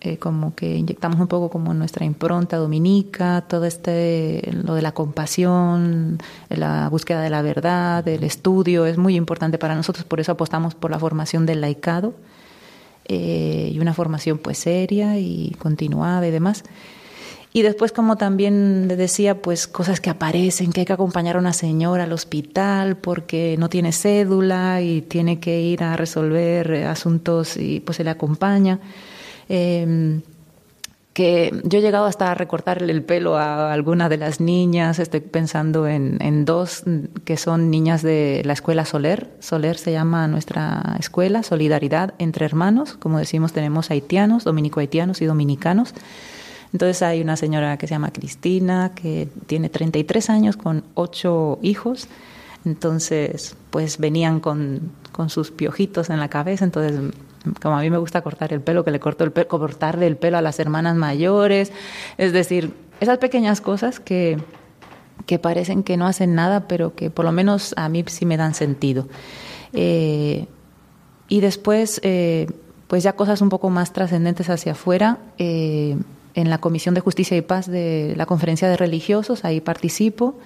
[0.00, 4.92] eh, como que inyectamos un poco como nuestra impronta dominica, todo este, lo de la
[4.92, 6.18] compasión,
[6.50, 10.76] la búsqueda de la verdad, el estudio, es muy importante para nosotros, por eso apostamos
[10.76, 12.14] por la formación del laicado
[13.06, 16.62] eh, y una formación pues seria y continuada y demás.
[17.52, 21.38] Y después, como también le decía, pues cosas que aparecen, que hay que acompañar a
[21.38, 27.56] una señora al hospital porque no tiene cédula y tiene que ir a resolver asuntos
[27.56, 28.80] y pues se le acompaña.
[29.48, 30.20] Em,
[31.14, 35.18] que yo he llegado hasta a recortarle el pelo a algunas de las niñas, estoy
[35.18, 36.84] pensando en, en, dos
[37.24, 39.28] que son niñas de la escuela Soler.
[39.40, 42.94] Soler se llama nuestra escuela, Solidaridad entre Hermanos.
[43.00, 45.92] Como decimos, tenemos haitianos, dominico-haitianos y dominicanos.
[46.72, 52.08] Entonces hay una señora que se llama Cristina, que tiene 33 años con ocho hijos.
[52.64, 56.64] Entonces, pues venían con, con sus piojitos en la cabeza.
[56.64, 57.14] Entonces,
[57.62, 60.16] como a mí me gusta cortar el pelo, que le corto el pelo, cortarle el
[60.16, 61.72] pelo a las hermanas mayores.
[62.18, 64.38] Es decir, esas pequeñas cosas que,
[65.26, 68.36] que parecen que no hacen nada, pero que por lo menos a mí sí me
[68.36, 69.08] dan sentido.
[69.72, 70.46] Eh,
[71.28, 72.48] y después, eh,
[72.86, 75.18] pues ya cosas un poco más trascendentes hacia afuera.
[75.38, 75.96] Eh,
[76.38, 80.38] en la Comisión de Justicia y Paz de la Conferencia de Religiosos, ahí participo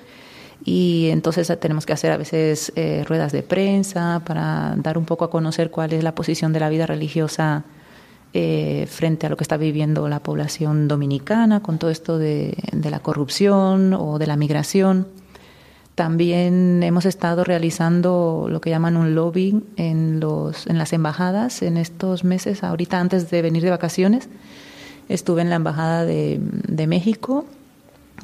[0.65, 5.27] y entonces tenemos que hacer a veces eh, ruedas de prensa para dar un poco
[5.27, 7.65] a conocer cuál es la posición de la vida religiosa
[8.33, 12.91] eh, frente a lo que está viviendo la población dominicana con todo esto de, de
[12.91, 15.09] la corrupción o de la migración.
[15.95, 21.77] también hemos estado realizando lo que llaman un lobbying en, los, en las embajadas en
[21.77, 24.31] estos meses, ahorita antes de venir de vacaciones.
[25.09, 27.45] Estuve en la embajada de, de México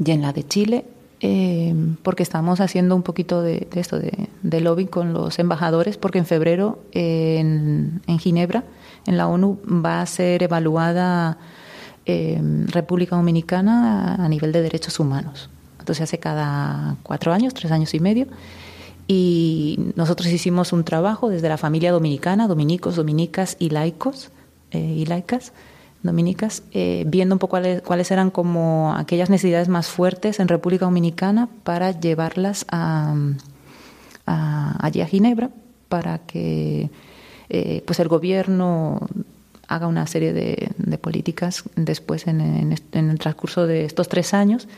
[0.04, 0.84] y en la de Chile,
[1.20, 6.18] eh, porque estamos haciendo un poquito de, esto, de, de, lobbying con los embajadores, porque
[6.18, 8.64] en febrero en, en, Ginebra,
[9.06, 11.38] en la ONU, va a ser evaluada
[12.06, 15.50] eh, República Dominicana a nivel de derechos humanos
[15.94, 18.26] se hace cada cuatro años, tres años y medio.
[19.06, 24.30] Y nosotros hicimos un trabajo desde la familia dominicana, dominicos, dominicas y laicos,
[24.70, 25.52] eh, y laicas,
[26.02, 31.48] dominicas, eh, viendo un poco cuáles, eran como aquellas necesidades más fuertes en República Dominicana
[31.64, 33.14] para llevarlas a,
[34.26, 35.50] allí a Ginebra,
[35.88, 36.90] para que
[37.48, 39.00] eh, pues el gobierno
[39.66, 44.68] haga una serie de, políticas después en, en, el transcurso de estos tres años.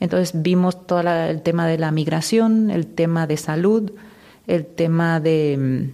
[0.00, 3.92] Entonces vimos todo el tema de la migración, el tema de salud,
[4.46, 5.90] el tema de,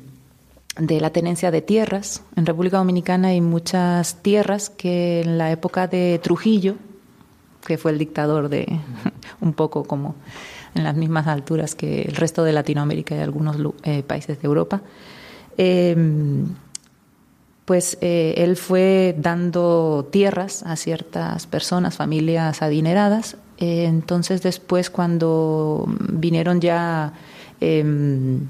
[0.79, 2.23] de la tenencia de tierras.
[2.37, 6.77] En República Dominicana hay muchas tierras que en la época de Trujillo,
[7.67, 8.81] que fue el dictador de
[9.41, 10.15] un poco como
[10.75, 14.83] en las mismas alturas que el resto de Latinoamérica y algunos eh, países de Europa,
[15.57, 16.47] em,
[17.65, 25.87] pues eh, él fue dando tierras a ciertas personas, familias adineradas, eh, entonces después cuando
[25.89, 27.15] vinieron ya
[27.61, 28.47] em,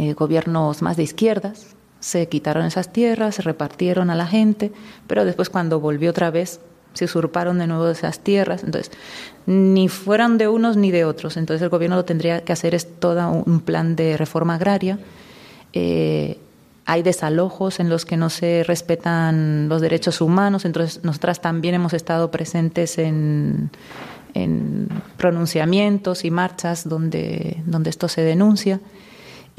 [0.00, 4.72] eh, gobiernos más de izquierdas, se quitaron esas tierras, se repartieron a la gente,
[5.06, 6.58] pero después cuando volvió otra vez
[6.94, 8.90] se usurparon de nuevo esas tierras, entonces
[9.44, 12.98] ni fueran de unos ni de otros, entonces el gobierno lo tendría que hacer es
[12.98, 14.98] todo un plan de reforma agraria.
[15.74, 16.38] Eh,
[16.86, 21.92] hay desalojos en los que no se respetan los derechos humanos, entonces nosotras también hemos
[21.92, 23.68] estado presentes en,
[24.32, 24.88] en
[25.18, 28.80] pronunciamientos y marchas donde, donde esto se denuncia.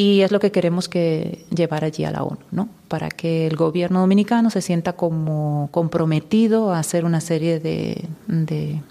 [0.01, 2.69] Y es lo que queremos que llevar allí a la ONU, ¿no?
[2.87, 8.81] para que el gobierno dominicano se sienta como comprometido a hacer una serie de,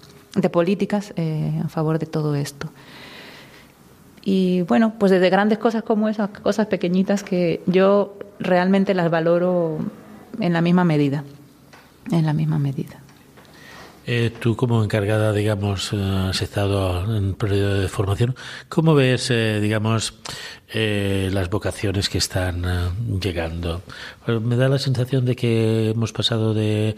[0.53, 2.69] políticas eh, a favor de todo esto.
[4.23, 9.79] Y bueno, pues desde grandes cosas como esas, cosas pequeñitas que yo realmente las valoro
[10.39, 11.25] en la misma medida,
[12.09, 13.00] en la misma medida.
[14.05, 15.97] Eh, tú como encargada, digamos, eh,
[16.29, 18.35] has estado en periodo de formación.
[18.67, 20.15] ¿Cómo ves, eh, digamos,
[20.73, 22.63] las vocaciones que están
[23.19, 23.81] llegando?
[24.25, 26.95] Pues me da la sensación de que hemos pasado de,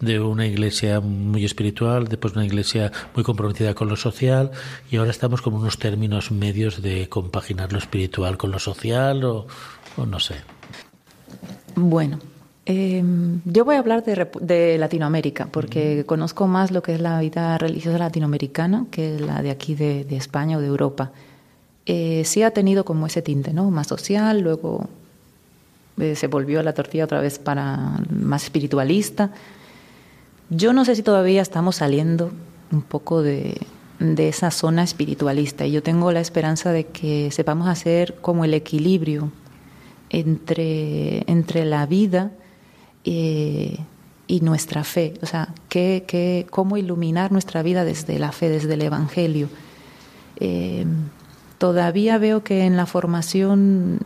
[0.00, 4.50] de una iglesia muy espiritual, después una iglesia muy comprometida con lo social
[4.90, 9.46] y ahora estamos como unos términos medios de compaginar lo espiritual con lo social o
[10.04, 10.34] no sé.
[11.76, 12.18] Bueno,
[12.64, 17.58] Em, yo voy a hablar de, Latinoamérica, porque conozco más lo que es la vida
[17.58, 21.10] religiosa latinoamericana que la de aquí de, España o de Europa.
[21.86, 23.70] Eh, sí ha tenido como ese tinte, ¿no?
[23.70, 24.88] Más social, luego
[25.98, 29.30] eh, se volvió la tortilla otra vez para más espiritualista.
[30.48, 32.30] Yo no sé si todavía estamos saliendo
[32.70, 33.60] un poco de,
[33.98, 38.54] de esa zona espiritualista y yo tengo la esperanza de que sepamos hacer como el
[38.54, 39.32] equilibrio
[40.10, 42.30] entre, entre la vida
[43.04, 48.82] y nuestra fe, o sea, que, cómo iluminar nuestra vida desde la fe, desde el
[48.82, 49.48] Evangelio.
[50.36, 50.86] Eh,
[51.58, 54.00] todavía veo que en la formación,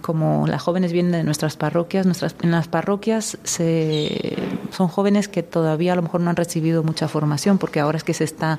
[0.00, 4.36] como las jóvenes vienen de nuestras parroquias, nuestras, en las parroquias se,
[4.70, 8.04] son jóvenes que todavía a lo mejor no han recibido mucha formación, porque ahora es
[8.04, 8.58] que se está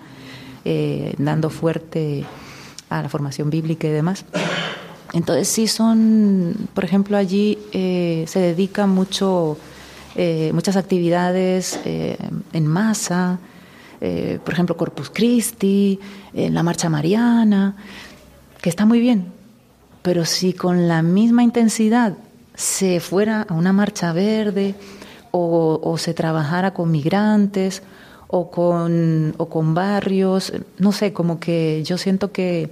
[0.64, 2.24] eh, dando fuerte
[2.90, 4.26] a la formación bíblica y demás.
[5.14, 9.58] Entonces sí son, por ejemplo, allí eh, se dedica mucho,
[10.16, 12.18] eh, muchas actividades eh,
[12.52, 13.40] en masa,
[14.44, 15.98] por ejemplo, Corpus Christi,
[16.34, 17.78] en la Marcha Mariana,
[18.62, 19.32] que está muy bien,
[20.02, 22.18] pero si con la misma intensidad
[22.54, 24.76] se fuera a una marcha verde
[25.32, 27.82] o, se trabajara con migrantes
[28.28, 32.70] o con, o con barrios, no sé, como que yo siento que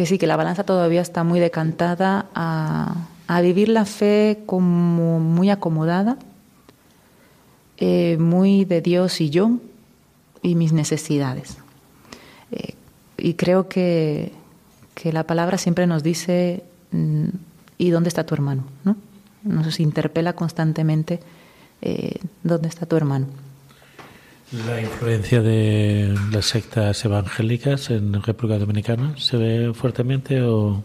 [0.00, 5.50] que sí, que la balanza todavía está muy decantada a, vivir la fe como muy
[5.50, 6.16] acomodada,
[7.76, 9.58] eh, muy de Dios y yo
[10.40, 11.58] y mis necesidades.
[12.50, 12.72] Eh,
[13.18, 14.32] y creo que,
[14.94, 17.26] que, la palabra siempre nos dice, mm,
[17.76, 18.64] ¿y dónde está tu hermano?
[18.84, 18.96] ¿no?
[19.42, 21.20] Nos interpela constantemente,
[21.82, 23.26] eh, ¿dónde está tu hermano?
[24.52, 30.82] ¿La influencia de las sectas evangélicas en República Dominicana se ve fuertemente o,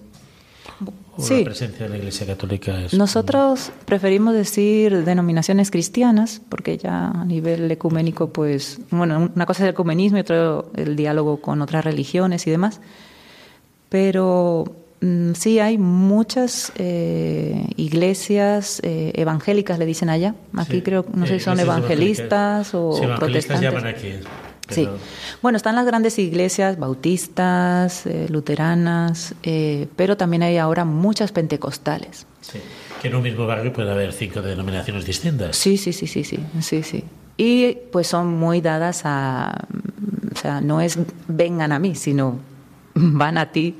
[1.17, 2.93] la presencia de la Iglesia Católica es...
[2.93, 9.69] Nosotros preferimos decir denominaciones cristianas porque ya a nivel ecuménico, pues, bueno, una cosa es
[9.69, 12.81] el ecumenismo y otra el diálogo con otras religiones y demás.
[13.89, 14.65] Pero
[15.35, 20.35] sí hay muchas eh, iglesias eh, evangélicas, le dicen allá.
[20.57, 23.19] Aquí Sí, creo, no sé eh, si son iglesias evangelistas o Sí, evangelistas
[23.59, 23.61] protestantes.
[23.61, 24.11] llaman aquí.
[24.69, 24.89] Sí.
[25.43, 32.25] Bueno, están las grandes iglesias bautistas, eh, luteranas, eh, pero también hay ahora muchas pentecostales.
[32.41, 32.59] sí.
[33.01, 35.55] Que en un mismo barrio puede haber cinco denominaciones distintas.
[35.57, 37.03] Sí, sí, sí, sí, sí, sí, sí.
[37.37, 39.67] Y pues son muy dadas a,
[40.33, 40.97] o sea, no es
[41.27, 42.39] vengan a mí, sino
[43.13, 43.75] van a ti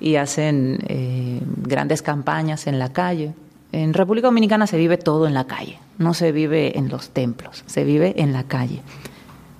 [0.00, 3.32] y hacen eh, grandes campañas en la calle.
[3.72, 7.64] En República Dominicana se vive todo en la calle, no se vive en los templos,
[7.66, 8.82] se vive en la calle.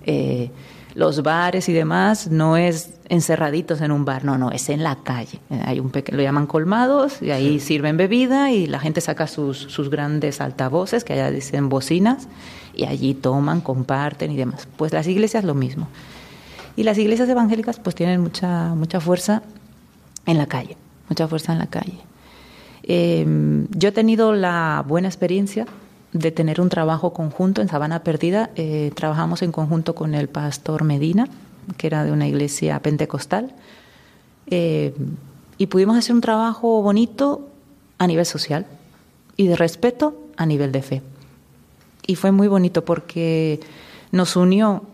[0.06, 0.50] Eh,
[0.94, 4.96] los bares y demás no es encerraditos en un bar, no, no, es en la
[5.02, 5.40] calle.
[5.50, 9.26] Eh, Hay un peque- lo llaman colmados y ahí sirven bebida y la gente saca
[9.26, 12.28] sus, sus grandes altavoces, que allá dicen bocinas,
[12.72, 14.68] y allí toman, comparten y demás.
[14.76, 15.88] Pues las iglesias lo mismo.
[16.76, 19.42] Y las iglesias evangélicas pues tienen mucha, mucha fuerza
[20.26, 20.76] en la calle,
[21.08, 21.98] mucha fuerza en la calle.
[22.82, 25.66] Eh, yo he tenido la buena experiencia
[26.12, 28.50] de tener un trabajo conjunto en Sabana Perdida.
[28.56, 31.28] Eh, trabajamos en conjunto con el pastor Medina,
[31.76, 33.52] que era de una iglesia pentecostal,
[34.46, 34.94] eh,
[35.58, 37.48] y pudimos hacer un trabajo bonito
[37.98, 38.66] a nivel social
[39.36, 41.02] y de respeto a nivel de fe.
[42.06, 43.60] Y fue muy bonito porque
[44.12, 44.84] nos unió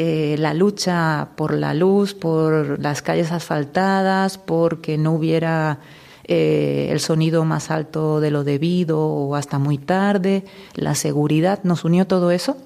[0.00, 5.80] eh, la lucha por la luz, por las calles asfaltadas, porque no hubiera
[6.22, 10.44] eh, el sonido más alto de lo debido o hasta muy tarde,
[10.74, 12.56] la seguridad, nos unió todo eso.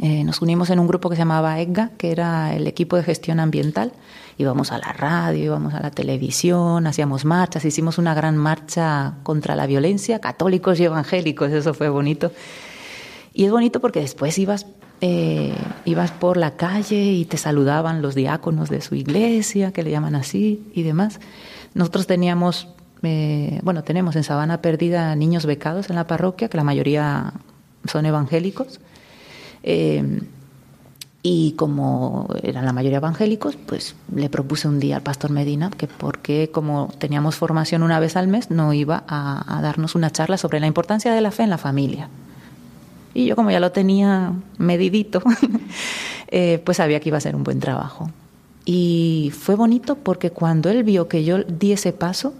[0.00, 3.02] Eh, nos unimos en un grupo que se llamaba EGA, que era el equipo de
[3.02, 3.92] gestión ambiental.
[4.38, 9.54] Íbamos a la radio, íbamos a la televisión, hacíamos marchas, hicimos una gran marcha contra
[9.54, 12.32] la violencia, católicos y evangélicos, eso fue bonito.
[13.34, 14.64] Y es bonito porque después ibas,
[15.00, 19.90] eh, ibas por la calle y te saludaban los diáconos de su iglesia, que le
[19.90, 21.20] llaman así, y demás.
[21.74, 22.68] Nosotros teníamos,
[23.02, 27.32] eh, bueno, tenemos en Sabana Perdida niños becados en la parroquia, que la mayoría
[27.84, 28.80] son evangélicos.
[29.62, 30.20] Eh,
[31.22, 35.86] y como eran la mayoría evangélicos, pues le propuse un día al pastor Medina que
[35.86, 40.38] porque como teníamos formación una vez al mes, no iba a, a darnos una charla
[40.38, 42.08] sobre la importancia de la fe en la familia.
[43.18, 45.20] Y yo como ya lo tenía medidito,
[46.28, 48.08] eh, pues sabía que iba a ser un buen trabajo.
[48.64, 52.32] Y fue bonito porque cuando él vio que yo di ese paso,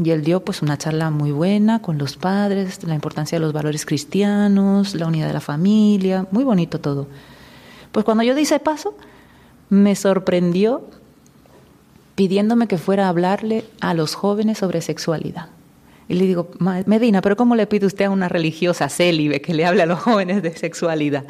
[0.00, 3.52] y él dio pues una charla muy buena con los padres, la importancia de los
[3.52, 7.08] valores cristianos, la unidad de la familia, muy bonito todo.
[7.90, 8.94] Pues cuando yo di ese paso,
[9.68, 10.84] me sorprendió
[12.14, 15.48] pidiéndome que fuera a hablarle a los jóvenes sobre sexualidad.
[16.10, 19.54] Y le digo, "Ma- Medina, pero ¿cómo le pide usted a una religiosa célibe que
[19.54, 21.24] le hable a los jóvenes de sexualidad?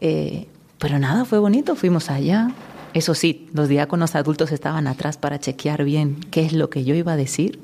[0.00, 0.46] Eh,
[0.78, 2.50] pero nada, fue bonito, fuimos allá.
[2.94, 6.94] Eso sí, los diáconos adultos estaban atrás para chequear bien qué es lo que yo
[6.96, 7.60] iba a decir.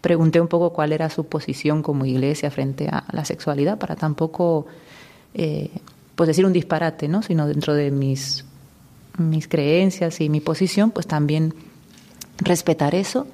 [0.00, 4.66] Pregunté un poco cuál era su posición como iglesia frente a la sexualidad para tampoco
[5.34, 5.68] eh,
[6.14, 7.22] pues decir un disparate, ¿no?
[7.22, 8.44] sino dentro de mis,
[9.18, 11.54] mis creencias y mi posición, pues también
[12.38, 13.26] respetar eso.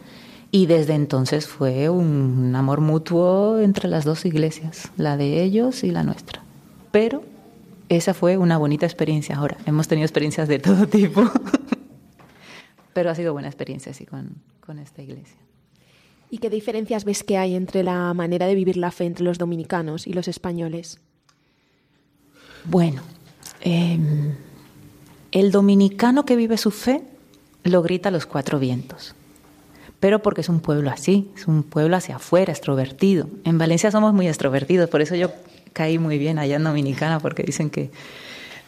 [0.54, 5.90] Y desde entonces fue un amor mutuo entre las dos iglesias, la de ellos y
[5.90, 6.44] la nuestra.
[6.92, 7.24] Pero
[7.88, 9.34] esa fue una bonita experiencia.
[9.34, 11.28] Ahora, hemos tenido experiencias de todo tipo,
[12.92, 15.40] pero ha sido buena experiencia así con, con esta iglesia.
[16.30, 19.38] ¿Y qué diferencias ves que hay entre la manera de vivir la fe entre los
[19.38, 21.00] dominicanos y los españoles?
[22.64, 23.02] Bueno,
[23.60, 23.98] eh,
[25.32, 27.02] el dominicano que vive su fe
[27.64, 29.16] lo grita a los cuatro vientos,
[30.04, 33.26] pero porque es un pueblo así, es un pueblo hacia afuera, extrovertido.
[33.44, 35.32] En Valencia somos muy extrovertidos, por eso yo
[35.72, 37.90] caí muy bien allá en Dominicana, porque dicen que,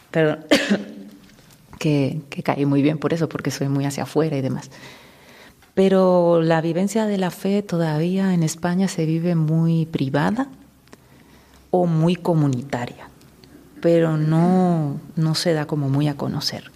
[0.09, 0.39] perdón,
[1.79, 4.71] que, que caí muy bien por eso, porque soy muy hacia afuera y demás.
[5.75, 10.47] Pero la vivencia de la fe todavía en España se vive muy privada
[11.69, 13.09] o muy comunitaria
[13.79, 16.71] pero no, no se da como muy a conocer.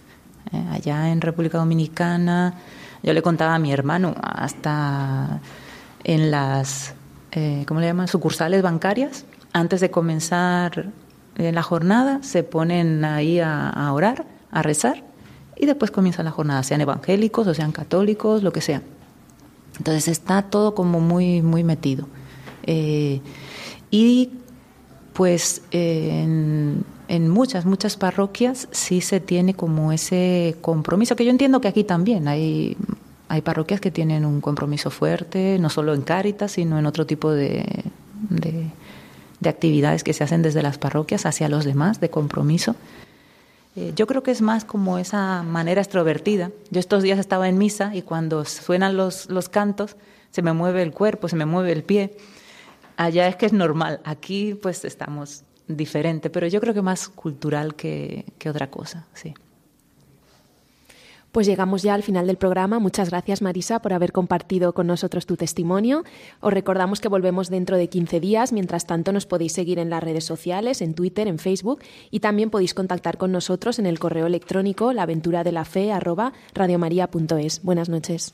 [0.51, 2.53] Eh, allá en República Dominicana,
[3.03, 5.41] yo le contaba a mi hermano, hasta
[6.03, 6.93] en las,
[7.31, 10.89] eh, ¿cómo le llaman?, sucursales bancarias, antes de comenzar
[11.35, 15.03] la jornada, se ponen ahí a, a orar, a rezar,
[15.57, 18.81] y después comienza la jornada, sean evangélicos o sean católicos, lo que sea.
[19.77, 22.07] Entonces está todo como muy, muy metido.
[22.63, 23.21] Eh,
[23.89, 24.31] y
[25.13, 25.63] pues
[27.11, 31.83] en, muchas, muchas parroquias sí se tiene como ese compromiso, que yo entiendo que aquí
[31.83, 32.77] también hay,
[33.27, 37.29] hay parroquias que tienen un compromiso fuerte, no solo en Cáritas, sino en otro tipo
[37.31, 37.83] de,
[38.29, 38.67] de,
[39.41, 42.77] de actividades que se hacen desde las parroquias hacia los demás, de compromiso.
[43.75, 46.51] Eh, yo creo que es más como esa manera extrovertida.
[46.69, 49.97] Yo estos días estaba en misa y cuando suenan los, los cantos
[50.31, 52.15] se me mueve el cuerpo, se me mueve el pie.
[52.95, 57.75] Allá es que es normal, aquí pues estamos diferente, pero yo creo que más cultural
[57.75, 59.33] que, que otra cosa, sí.
[61.31, 62.79] Pues llegamos ya al final del programa.
[62.79, 66.03] Muchas gracias, Marisa, por haber compartido con nosotros tu testimonio.
[66.41, 68.51] Os recordamos que volvemos dentro de 15 días.
[68.51, 72.49] Mientras tanto, nos podéis seguir en las redes sociales, en Twitter, en Facebook y también
[72.49, 77.63] podéis contactar con nosotros en el correo electrónico laventuradelafe@radiomaria.es.
[77.63, 78.33] Buenas noches.